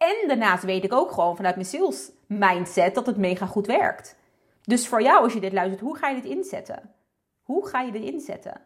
En 0.04 0.28
daarnaast 0.28 0.64
weet 0.64 0.84
ik 0.84 0.94
ook 0.94 1.12
gewoon 1.12 1.36
vanuit 1.36 1.56
mijn 1.56 1.68
sales 1.68 2.12
mindset 2.28 2.96
dat 2.96 3.06
het 3.06 3.18
mega 3.18 3.46
goed 3.46 3.68
werkt. 3.68 4.16
Dus 4.64 4.88
voor 4.88 5.02
jou, 5.02 5.24
als 5.24 5.34
je 5.34 5.40
dit 5.40 5.54
luistert, 5.54 5.82
hoe 5.82 5.98
ga 5.98 6.10
je 6.10 6.22
dit 6.22 6.32
inzetten? 6.32 6.94
Hoe 7.44 7.68
ga 7.68 7.82
je 7.82 7.92
dit 7.92 8.04
inzetten? 8.04 8.62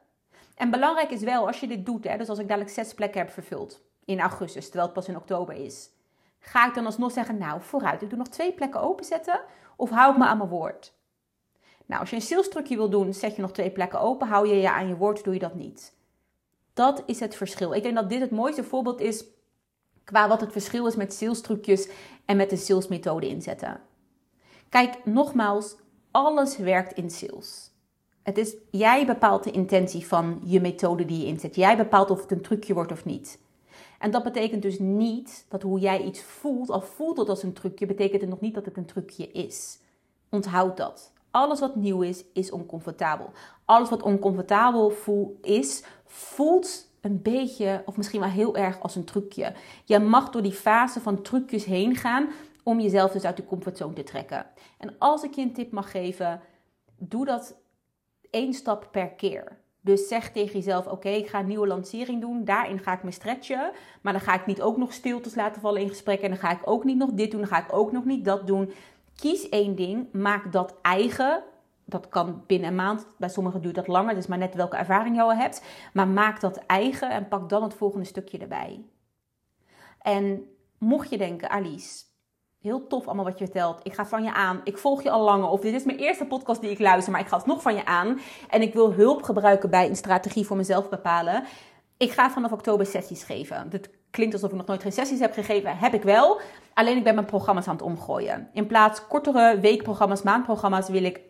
En 0.55 0.69
belangrijk 0.69 1.11
is 1.11 1.21
wel, 1.21 1.47
als 1.47 1.59
je 1.59 1.67
dit 1.67 1.85
doet, 1.85 2.03
hè, 2.03 2.17
dus 2.17 2.29
als 2.29 2.39
ik 2.39 2.47
dadelijk 2.47 2.73
zes 2.73 2.93
plekken 2.93 3.19
heb 3.19 3.29
vervuld 3.29 3.81
in 4.05 4.19
augustus, 4.19 4.65
terwijl 4.65 4.85
het 4.85 4.93
pas 4.93 5.07
in 5.07 5.15
oktober 5.15 5.55
is, 5.55 5.89
ga 6.39 6.67
ik 6.67 6.73
dan 6.73 6.85
alsnog 6.85 7.11
zeggen, 7.11 7.37
nou 7.37 7.61
vooruit, 7.61 8.01
ik 8.01 8.09
doe 8.09 8.17
nog 8.17 8.27
twee 8.27 8.53
plekken 8.53 8.81
openzetten 8.81 9.41
of 9.75 9.89
hou 9.89 10.11
ik 10.11 10.17
me 10.17 10.25
aan 10.25 10.37
mijn 10.37 10.49
woord? 10.49 10.93
Nou, 11.85 12.01
als 12.01 12.09
je 12.09 12.15
een 12.15 12.21
sales 12.21 12.49
trucje 12.49 12.75
wil 12.75 12.89
doen, 12.89 13.13
zet 13.13 13.35
je 13.35 13.41
nog 13.41 13.51
twee 13.51 13.71
plekken 13.71 13.99
open, 13.99 14.27
hou 14.27 14.47
je 14.47 14.55
je 14.55 14.71
aan 14.71 14.87
je 14.87 14.95
woord, 14.95 15.23
doe 15.23 15.33
je 15.33 15.39
dat 15.39 15.55
niet. 15.55 15.95
Dat 16.73 17.03
is 17.05 17.19
het 17.19 17.35
verschil. 17.35 17.73
Ik 17.73 17.83
denk 17.83 17.95
dat 17.95 18.09
dit 18.09 18.21
het 18.21 18.31
mooiste 18.31 18.63
voorbeeld 18.63 19.01
is 19.01 19.25
qua 20.07 20.27
wat 20.27 20.41
het 20.41 20.51
verschil 20.51 20.87
is 20.87 20.95
met 20.95 21.13
sales 21.13 21.41
trucjes 21.41 21.89
en 22.25 22.37
met 22.37 22.49
de 22.49 22.55
salesmethode 22.55 23.27
inzetten. 23.27 23.79
Kijk, 24.69 25.05
nogmaals, 25.05 25.75
alles 26.11 26.57
werkt 26.57 26.93
in 26.93 27.09
sales. 27.09 27.71
Het 28.23 28.37
is, 28.37 28.55
jij 28.71 29.05
bepaalt 29.05 29.43
de 29.43 29.51
intentie 29.51 30.05
van 30.05 30.41
je 30.43 30.61
methode 30.61 31.05
die 31.05 31.19
je 31.19 31.25
inzet. 31.25 31.55
Jij 31.55 31.77
bepaalt 31.77 32.09
of 32.09 32.21
het 32.21 32.31
een 32.31 32.41
trucje 32.41 32.73
wordt 32.73 32.91
of 32.91 33.05
niet. 33.05 33.39
En 33.99 34.11
dat 34.11 34.23
betekent 34.23 34.61
dus 34.61 34.79
niet 34.79 35.45
dat 35.49 35.61
hoe 35.61 35.79
jij 35.79 36.03
iets 36.03 36.21
voelt, 36.21 36.69
al 36.69 36.81
voelt 36.81 37.17
het 37.17 37.29
als 37.29 37.43
een 37.43 37.53
trucje, 37.53 37.85
betekent 37.85 38.21
het 38.21 38.29
nog 38.29 38.39
niet 38.39 38.53
dat 38.53 38.65
het 38.65 38.77
een 38.77 38.85
trucje 38.85 39.31
is. 39.31 39.79
Onthoud 40.29 40.77
dat. 40.77 41.11
Alles 41.31 41.59
wat 41.59 41.75
nieuw 41.75 42.01
is, 42.01 42.23
is 42.33 42.51
oncomfortabel. 42.51 43.31
Alles 43.65 43.89
wat 43.89 44.03
oncomfortabel 44.03 44.89
voel, 44.89 45.37
is, 45.41 45.83
voelt 46.05 46.86
een 47.07 47.21
beetje, 47.21 47.81
of 47.85 47.97
misschien 47.97 48.19
wel 48.19 48.29
heel 48.29 48.55
erg 48.55 48.79
als 48.81 48.95
een 48.95 49.05
trucje. 49.05 49.53
Je 49.85 49.99
mag 49.99 50.29
door 50.29 50.41
die 50.41 50.51
fase 50.51 50.99
van 50.99 51.21
trucjes 51.21 51.65
heen 51.65 51.95
gaan 51.95 52.29
om 52.63 52.79
jezelf 52.79 53.11
dus 53.11 53.23
uit 53.23 53.37
de 53.37 53.45
comfortzone 53.45 53.93
te 53.93 54.03
trekken. 54.03 54.45
En 54.77 54.95
als 54.97 55.23
ik 55.23 55.33
je 55.33 55.41
een 55.41 55.53
tip 55.53 55.71
mag 55.71 55.91
geven, 55.91 56.41
doe 56.97 57.25
dat 57.25 57.55
één 58.29 58.53
stap 58.53 58.87
per 58.91 59.09
keer. 59.09 59.57
Dus 59.81 60.07
zeg 60.07 60.31
tegen 60.31 60.53
jezelf: 60.53 60.87
Oké, 60.87 61.09
ik 61.09 61.27
ga 61.27 61.39
een 61.39 61.47
nieuwe 61.47 61.67
lancering 61.67 62.21
doen. 62.21 62.45
Daarin 62.45 62.79
ga 62.79 62.93
ik 62.93 63.03
me 63.03 63.11
stretchen. 63.11 63.71
Maar 64.01 64.13
dan 64.13 64.21
ga 64.21 64.33
ik 64.33 64.45
niet 64.45 64.61
ook 64.61 64.77
nog 64.77 64.93
stiltes 64.93 65.35
laten 65.35 65.61
vallen 65.61 65.81
in 65.81 65.89
gesprekken. 65.89 66.23
En 66.25 66.29
dan 66.29 66.49
ga 66.49 66.51
ik 66.51 66.61
ook 66.69 66.83
niet 66.83 66.97
nog 66.97 67.11
dit 67.11 67.31
doen. 67.31 67.39
Dan 67.39 67.49
ga 67.49 67.63
ik 67.63 67.73
ook 67.73 67.91
nog 67.91 68.05
niet 68.05 68.25
dat 68.25 68.47
doen. 68.47 68.71
Kies 69.15 69.49
één 69.49 69.75
ding. 69.75 70.07
Maak 70.11 70.51
dat 70.51 70.75
eigen. 70.81 71.43
Dat 71.89 72.09
kan 72.09 72.43
binnen 72.47 72.69
een 72.69 72.75
maand. 72.75 73.07
Bij 73.17 73.29
sommigen 73.29 73.61
duurt 73.61 73.75
dat 73.75 73.87
langer. 73.87 74.15
Dus 74.15 74.27
maar 74.27 74.37
net 74.37 74.55
welke 74.55 74.77
ervaring 74.77 75.15
je 75.15 75.21
al 75.21 75.33
hebt. 75.33 75.61
Maar 75.93 76.07
maak 76.07 76.39
dat 76.39 76.57
eigen 76.57 77.09
en 77.09 77.27
pak 77.27 77.49
dan 77.49 77.63
het 77.63 77.73
volgende 77.73 78.05
stukje 78.05 78.37
erbij. 78.37 78.85
En 80.01 80.47
mocht 80.77 81.09
je 81.09 81.17
denken, 81.17 81.49
Alice, 81.49 82.05
Heel 82.61 82.87
tof 82.87 83.05
allemaal 83.05 83.25
wat 83.25 83.39
je 83.39 83.45
vertelt. 83.45 83.79
Ik 83.83 83.93
ga 83.93 84.05
van 84.05 84.23
je 84.23 84.33
aan. 84.33 84.61
Ik 84.63 84.77
volg 84.77 85.03
je 85.03 85.09
al 85.09 85.23
langer. 85.23 85.49
Of 85.49 85.61
dit 85.61 85.73
is 85.73 85.83
mijn 85.83 85.97
eerste 85.97 86.25
podcast 86.25 86.61
die 86.61 86.69
ik 86.69 86.79
luister, 86.79 87.11
maar 87.11 87.21
ik 87.21 87.27
ga 87.27 87.37
het 87.37 87.45
nog 87.45 87.61
van 87.61 87.75
je 87.75 87.85
aan. 87.85 88.19
En 88.49 88.61
ik 88.61 88.73
wil 88.73 88.93
hulp 88.93 89.23
gebruiken 89.23 89.69
bij 89.69 89.89
een 89.89 89.95
strategie 89.95 90.45
voor 90.45 90.57
mezelf 90.57 90.89
bepalen. 90.89 91.43
Ik 91.97 92.11
ga 92.11 92.29
vanaf 92.29 92.51
oktober 92.51 92.85
sessies 92.85 93.23
geven. 93.23 93.67
Het 93.69 93.89
klinkt 94.11 94.33
alsof 94.33 94.49
ik 94.51 94.57
nog 94.57 94.65
nooit 94.65 94.81
geen 94.81 94.91
sessies 94.91 95.19
heb 95.19 95.33
gegeven. 95.33 95.77
Heb 95.77 95.93
ik 95.93 96.03
wel. 96.03 96.39
Alleen 96.73 96.97
ik 96.97 97.03
ben 97.03 97.15
mijn 97.15 97.27
programma's 97.27 97.67
aan 97.67 97.73
het 97.73 97.83
omgooien. 97.83 98.49
In 98.53 98.67
plaats 98.67 99.07
kortere 99.07 99.59
weekprogramma's, 99.59 100.21
maandprogramma's 100.21 100.89
wil 100.89 101.03
ik 101.03 101.21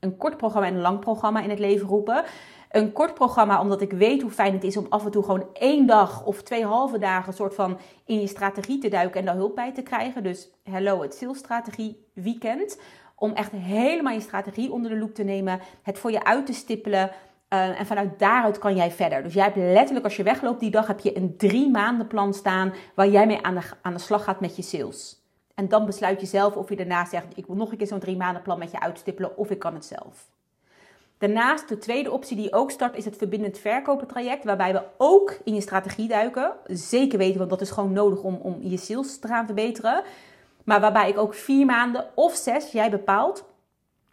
een 0.00 0.16
kort 0.16 0.36
programma 0.36 0.68
en 0.68 0.74
een 0.74 0.80
lang 0.80 0.98
programma 0.98 1.42
in 1.42 1.50
het 1.50 1.58
leven 1.58 1.88
roepen 1.88 2.24
een 2.70 2.92
kort 2.92 3.14
programma, 3.14 3.60
omdat 3.60 3.80
ik 3.80 3.92
weet 3.92 4.22
hoe 4.22 4.30
fijn 4.30 4.52
het 4.52 4.64
is 4.64 4.76
om 4.76 4.86
af 4.88 5.04
en 5.04 5.10
toe 5.10 5.22
gewoon 5.22 5.46
één 5.52 5.86
dag 5.86 6.24
of 6.24 6.42
twee 6.42 6.64
halve 6.64 6.98
dagen 6.98 7.32
soort 7.32 7.54
van 7.54 7.78
in 8.04 8.20
je 8.20 8.26
strategie 8.26 8.78
te 8.78 8.88
duiken 8.88 9.20
en 9.20 9.26
daar 9.26 9.34
hulp 9.34 9.54
bij 9.54 9.72
te 9.72 9.82
krijgen. 9.82 10.22
Dus 10.22 10.50
hello, 10.62 11.02
het 11.02 11.14
salesstrategie 11.14 12.06
weekend. 12.14 12.80
Om 13.14 13.32
echt 13.32 13.52
helemaal 13.52 14.12
je 14.12 14.20
strategie 14.20 14.72
onder 14.72 14.90
de 14.90 14.98
loep 14.98 15.14
te 15.14 15.22
nemen, 15.22 15.60
het 15.82 15.98
voor 15.98 16.10
je 16.10 16.24
uit 16.24 16.46
te 16.46 16.52
stippelen. 16.52 17.10
Uh, 17.52 17.80
en 17.80 17.86
vanuit 17.86 18.18
daaruit 18.18 18.58
kan 18.58 18.76
jij 18.76 18.90
verder. 18.90 19.22
Dus 19.22 19.34
jij 19.34 19.44
hebt 19.44 19.56
letterlijk, 19.56 20.04
als 20.04 20.16
je 20.16 20.22
wegloopt 20.22 20.60
die 20.60 20.70
dag, 20.70 20.86
heb 20.86 21.00
je 21.00 21.16
een 21.16 21.36
drie 21.36 21.70
maanden 21.70 22.06
plan 22.06 22.34
staan 22.34 22.72
waar 22.94 23.08
jij 23.08 23.26
mee 23.26 23.42
aan 23.42 23.54
de, 23.54 23.62
aan 23.82 23.92
de 23.92 23.98
slag 23.98 24.24
gaat 24.24 24.40
met 24.40 24.56
je 24.56 24.62
sales. 24.62 25.19
En 25.60 25.68
dan 25.68 25.86
besluit 25.86 26.20
je 26.20 26.26
zelf 26.26 26.56
of 26.56 26.68
je 26.68 26.76
daarna 26.76 27.04
zegt, 27.04 27.26
ik 27.34 27.46
wil 27.46 27.56
nog 27.56 27.70
een 27.70 27.76
keer 27.76 27.86
zo'n 27.86 27.98
drie 27.98 28.16
maanden 28.16 28.42
plan 28.42 28.58
met 28.58 28.70
je 28.70 28.80
uitstippelen 28.80 29.36
of 29.36 29.50
ik 29.50 29.58
kan 29.58 29.74
het 29.74 29.84
zelf. 29.84 30.28
Daarnaast, 31.18 31.68
de 31.68 31.78
tweede 31.78 32.10
optie 32.10 32.36
die 32.36 32.52
ook 32.52 32.70
start, 32.70 32.96
is 32.96 33.04
het 33.04 33.16
verbindend 33.16 33.58
verkopen 33.58 34.06
traject. 34.06 34.44
Waarbij 34.44 34.72
we 34.72 34.82
ook 34.96 35.38
in 35.44 35.54
je 35.54 35.60
strategie 35.60 36.08
duiken. 36.08 36.52
Zeker 36.66 37.18
weten, 37.18 37.38
want 37.38 37.50
dat 37.50 37.60
is 37.60 37.70
gewoon 37.70 37.92
nodig 37.92 38.22
om, 38.22 38.34
om 38.34 38.58
je 38.62 38.76
sales 38.76 39.18
te 39.18 39.28
gaan 39.28 39.46
verbeteren. 39.46 40.02
Maar 40.64 40.80
waarbij 40.80 41.08
ik 41.08 41.18
ook 41.18 41.34
vier 41.34 41.66
maanden 41.66 42.06
of 42.14 42.34
zes, 42.34 42.72
jij 42.72 42.90
bepaalt, 42.90 43.44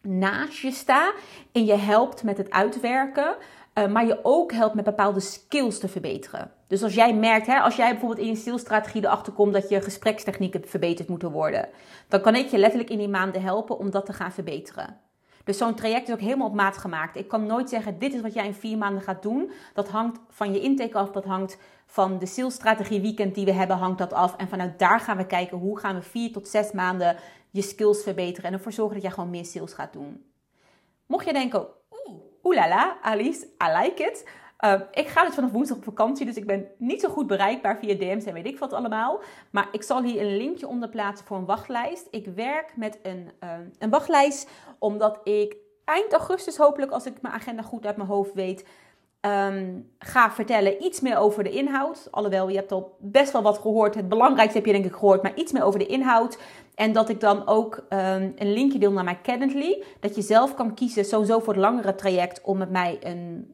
naast 0.00 0.58
je 0.58 0.70
sta. 0.70 1.12
En 1.52 1.64
je 1.64 1.76
helpt 1.76 2.22
met 2.22 2.38
het 2.38 2.50
uitwerken. 2.50 3.36
Uh, 3.74 3.86
maar 3.86 4.06
je 4.06 4.18
ook 4.22 4.52
helpt 4.52 4.74
met 4.74 4.84
bepaalde 4.84 5.20
skills 5.20 5.78
te 5.78 5.88
verbeteren. 5.88 6.52
Dus 6.68 6.82
als 6.82 6.94
jij 6.94 7.14
merkt, 7.14 7.46
hè, 7.46 7.58
als 7.58 7.76
jij 7.76 7.90
bijvoorbeeld 7.90 8.20
in 8.20 8.26
je 8.26 8.36
salesstrategie 8.36 9.04
erachter 9.04 9.32
komt 9.32 9.52
dat 9.52 9.68
je 9.68 9.80
gesprekstechnieken 9.80 10.68
verbeterd 10.68 11.08
moeten 11.08 11.30
worden. 11.30 11.68
Dan 12.08 12.20
kan 12.20 12.34
ik 12.34 12.48
je 12.48 12.58
letterlijk 12.58 12.90
in 12.90 12.98
die 12.98 13.08
maanden 13.08 13.42
helpen 13.42 13.78
om 13.78 13.90
dat 13.90 14.06
te 14.06 14.12
gaan 14.12 14.32
verbeteren. 14.32 15.00
Dus 15.44 15.58
zo'n 15.58 15.74
traject 15.74 16.08
is 16.08 16.14
ook 16.14 16.20
helemaal 16.20 16.46
op 16.46 16.54
maat 16.54 16.78
gemaakt. 16.78 17.16
Ik 17.16 17.28
kan 17.28 17.46
nooit 17.46 17.68
zeggen, 17.68 17.98
dit 17.98 18.14
is 18.14 18.20
wat 18.20 18.34
jij 18.34 18.46
in 18.46 18.54
vier 18.54 18.78
maanden 18.78 19.02
gaat 19.02 19.22
doen. 19.22 19.50
Dat 19.74 19.88
hangt 19.88 20.20
van 20.28 20.52
je 20.52 20.60
intake 20.60 20.98
af, 20.98 21.10
dat 21.10 21.24
hangt 21.24 21.58
van 21.86 22.18
de 22.18 22.26
salesstrategie 22.26 23.00
weekend 23.00 23.34
die 23.34 23.44
we 23.44 23.52
hebben, 23.52 23.76
hangt 23.76 23.98
dat 23.98 24.12
af. 24.12 24.36
En 24.36 24.48
vanuit 24.48 24.78
daar 24.78 25.00
gaan 25.00 25.16
we 25.16 25.26
kijken, 25.26 25.58
hoe 25.58 25.78
gaan 25.78 25.94
we 25.94 26.02
vier 26.02 26.32
tot 26.32 26.48
zes 26.48 26.72
maanden 26.72 27.16
je 27.50 27.62
skills 27.62 28.02
verbeteren. 28.02 28.50
En 28.50 28.56
ervoor 28.56 28.72
zorgen 28.72 28.94
dat 28.94 29.02
jij 29.02 29.12
gewoon 29.12 29.30
meer 29.30 29.44
sales 29.44 29.72
gaat 29.72 29.92
doen. 29.92 30.24
Mocht 31.06 31.26
je 31.26 31.32
denken, 31.32 31.66
oeh, 32.06 32.20
oelala, 32.42 32.98
Alice, 33.02 33.46
I 33.46 33.82
like 33.82 34.02
it. 34.02 34.28
Uh, 34.64 34.80
ik 34.90 35.06
ga 35.06 35.24
dus 35.24 35.34
vanaf 35.34 35.50
woensdag 35.50 35.76
op 35.76 35.84
vakantie, 35.84 36.26
dus 36.26 36.36
ik 36.36 36.46
ben 36.46 36.66
niet 36.78 37.00
zo 37.00 37.08
goed 37.08 37.26
bereikbaar 37.26 37.78
via 37.78 37.94
DM's 37.94 38.24
en 38.24 38.32
weet 38.32 38.46
ik 38.46 38.58
wat 38.58 38.72
allemaal. 38.72 39.20
Maar 39.50 39.68
ik 39.72 39.82
zal 39.82 40.02
hier 40.02 40.20
een 40.20 40.36
linkje 40.36 40.68
onder 40.68 40.88
plaatsen 40.88 41.26
voor 41.26 41.36
een 41.36 41.44
wachtlijst. 41.44 42.06
Ik 42.10 42.26
werk 42.34 42.72
met 42.76 42.98
een, 43.02 43.30
uh, 43.44 43.50
een 43.78 43.90
wachtlijst 43.90 44.50
omdat 44.78 45.20
ik 45.24 45.56
eind 45.84 46.12
augustus 46.12 46.56
hopelijk, 46.56 46.92
als 46.92 47.06
ik 47.06 47.22
mijn 47.22 47.34
agenda 47.34 47.62
goed 47.62 47.86
uit 47.86 47.96
mijn 47.96 48.08
hoofd 48.08 48.34
weet, 48.34 48.64
Ehm, 49.20 49.80
ga 49.98 50.30
vertellen 50.30 50.84
iets 50.84 51.00
meer 51.00 51.16
over 51.16 51.44
de 51.44 51.50
inhoud. 51.50 52.08
Alhoewel, 52.10 52.48
je 52.48 52.56
hebt 52.56 52.72
al 52.72 52.96
best 53.00 53.32
wel 53.32 53.42
wat 53.42 53.58
gehoord. 53.58 53.94
Het 53.94 54.08
belangrijkste 54.08 54.56
heb 54.56 54.66
je 54.66 54.72
denk 54.72 54.84
ik 54.84 54.92
gehoord, 54.92 55.22
maar 55.22 55.34
iets 55.34 55.52
meer 55.52 55.62
over 55.62 55.78
de 55.78 55.86
inhoud. 55.86 56.38
En 56.74 56.92
dat 56.92 57.08
ik 57.08 57.20
dan 57.20 57.46
ook 57.46 57.86
een 57.88 58.52
linkje 58.52 58.78
deel 58.78 58.92
naar 58.92 59.04
mijn 59.04 59.22
Calendly. 59.22 59.84
Dat 60.00 60.14
je 60.14 60.22
zelf 60.22 60.54
kan 60.54 60.74
kiezen, 60.74 61.04
sowieso 61.04 61.38
voor 61.38 61.52
het 61.52 61.62
langere 61.62 61.94
traject, 61.94 62.40
om 62.42 62.58
met 62.58 62.70
mij 62.70 62.98
een 63.00 63.52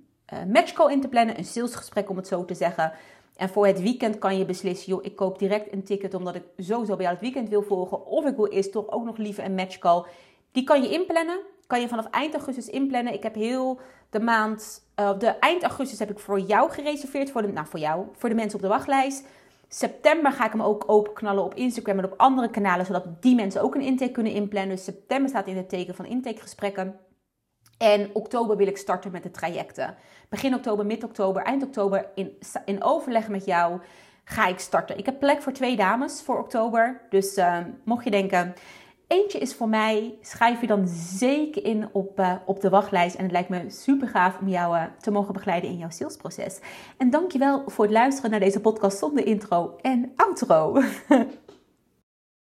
matchcall 0.53 0.93
in 0.93 1.01
te 1.01 1.09
plannen. 1.09 1.39
Een 1.39 1.45
salesgesprek 1.45 2.11
om 2.11 2.17
het 2.17 2.27
zo 2.27 2.45
te 2.45 2.55
zeggen. 2.55 2.93
En 3.37 3.49
voor 3.49 3.67
het 3.67 3.83
weekend 3.83 4.19
kan 4.19 4.39
je 4.39 4.45
beslissen, 4.45 4.93
joh, 4.93 5.05
ik 5.05 5.17
koop 5.17 5.39
direct 5.39 5.73
een 5.73 5.83
ticket 5.83 6.15
omdat 6.15 6.35
ik 6.35 6.43
sowieso 6.57 6.97
bij 6.97 7.05
jou 7.05 7.11
het 7.11 7.21
weekend 7.21 7.49
wil 7.49 7.63
volgen. 7.63 8.07
Of 8.07 8.25
ik 8.25 8.37
wil 8.37 8.47
eerst 8.47 8.73
toch 8.73 8.91
ook 8.91 9.05
nog 9.05 9.17
liever 9.17 9.45
een 9.45 9.55
matchcall. 9.55 10.05
Die 10.53 10.65
kan 10.65 10.83
je 10.83 10.91
inplannen. 10.91 11.39
Kan 11.67 11.81
je 11.81 11.89
vanaf 11.89 12.11
eind 12.11 12.35
augustus 12.35 12.69
inplannen. 12.69 13.13
Ik 13.13 13.23
heb 13.23 13.35
heel 13.35 13.81
de 14.11 14.21
maand, 14.21 14.85
uh, 15.01 15.19
de 15.19 15.27
eind 15.27 15.63
augustus 15.63 15.99
heb 15.99 16.11
ik 16.11 16.19
voor 16.19 16.41
jou 16.41 16.71
gereserveerd. 16.71 17.31
Voor 17.31 17.43
de, 17.43 17.49
nou, 17.49 17.67
voor 17.67 17.81
jou, 17.81 18.07
voor 18.13 18.29
de 18.29 18.35
mensen 18.35 18.57
op 18.57 18.63
de 18.63 18.69
wachtlijst. 18.69 19.27
September 19.69 20.33
ga 20.33 20.45
ik 20.47 20.53
hem 20.53 20.63
ook 20.63 20.85
openknallen 20.87 21.45
op 21.45 21.55
Instagram 21.55 21.99
en 21.99 22.05
op 22.05 22.15
andere 22.17 22.51
kanalen, 22.51 22.87
zodat 22.87 23.23
die 23.23 23.35
mensen 23.35 23.63
ook 23.63 23.75
een 23.75 23.81
intake 23.81 24.11
kunnen 24.11 24.33
inplannen. 24.33 24.77
Dus 24.77 24.85
september 24.85 25.29
staat 25.29 25.47
in 25.47 25.57
het 25.57 25.69
teken 25.69 25.95
van 25.95 26.07
intakegesprekken. 26.07 26.99
En 27.79 28.11
oktober 28.13 28.57
wil 28.57 28.67
ik 28.67 28.77
starten 28.77 29.11
met 29.11 29.23
de 29.23 29.31
trajecten. 29.31 29.95
Begin 30.29 30.55
oktober, 30.55 30.87
mid 30.87 31.05
oktober, 31.05 31.43
eind 31.43 31.63
oktober 31.63 32.07
in, 32.15 32.39
in 32.65 32.83
overleg 32.83 33.29
met 33.29 33.45
jou 33.45 33.81
ga 34.25 34.47
ik 34.47 34.59
starten. 34.59 34.99
Ik 34.99 35.07
heb 35.07 35.19
plek 35.19 35.43
voor 35.43 35.53
twee 35.53 35.77
dames 35.77 36.23
voor 36.23 36.39
oktober. 36.39 37.01
Dus 37.11 37.37
uh, 37.37 37.59
mocht 37.85 38.05
je 38.05 38.11
denken, 38.11 38.55
Eentje 39.07 39.39
is 39.39 39.55
voor 39.55 39.69
mij, 39.69 40.15
schrijf 40.21 40.61
je 40.61 40.67
dan 40.67 40.89
zeker 41.19 41.65
in 41.65 41.89
op, 41.93 42.19
uh, 42.19 42.35
op 42.45 42.61
de 42.61 42.69
wachtlijst. 42.69 43.15
En 43.17 43.23
het 43.23 43.33
lijkt 43.33 43.49
me 43.49 43.65
super 43.69 44.09
gaaf 44.09 44.39
om 44.41 44.49
jou 44.49 44.77
uh, 44.77 44.83
te 45.01 45.11
mogen 45.11 45.33
begeleiden 45.33 45.71
in 45.71 45.79
jouw 45.79 45.91
salesproces. 45.91 46.59
En 46.97 47.11
dankjewel 47.11 47.63
voor 47.67 47.85
het 47.85 47.93
luisteren 47.93 48.31
naar 48.31 48.41
deze 48.41 48.61
podcast 48.61 48.99
zonder 48.99 49.27
intro 49.27 49.77
en 49.81 50.13
outro. 50.17 50.73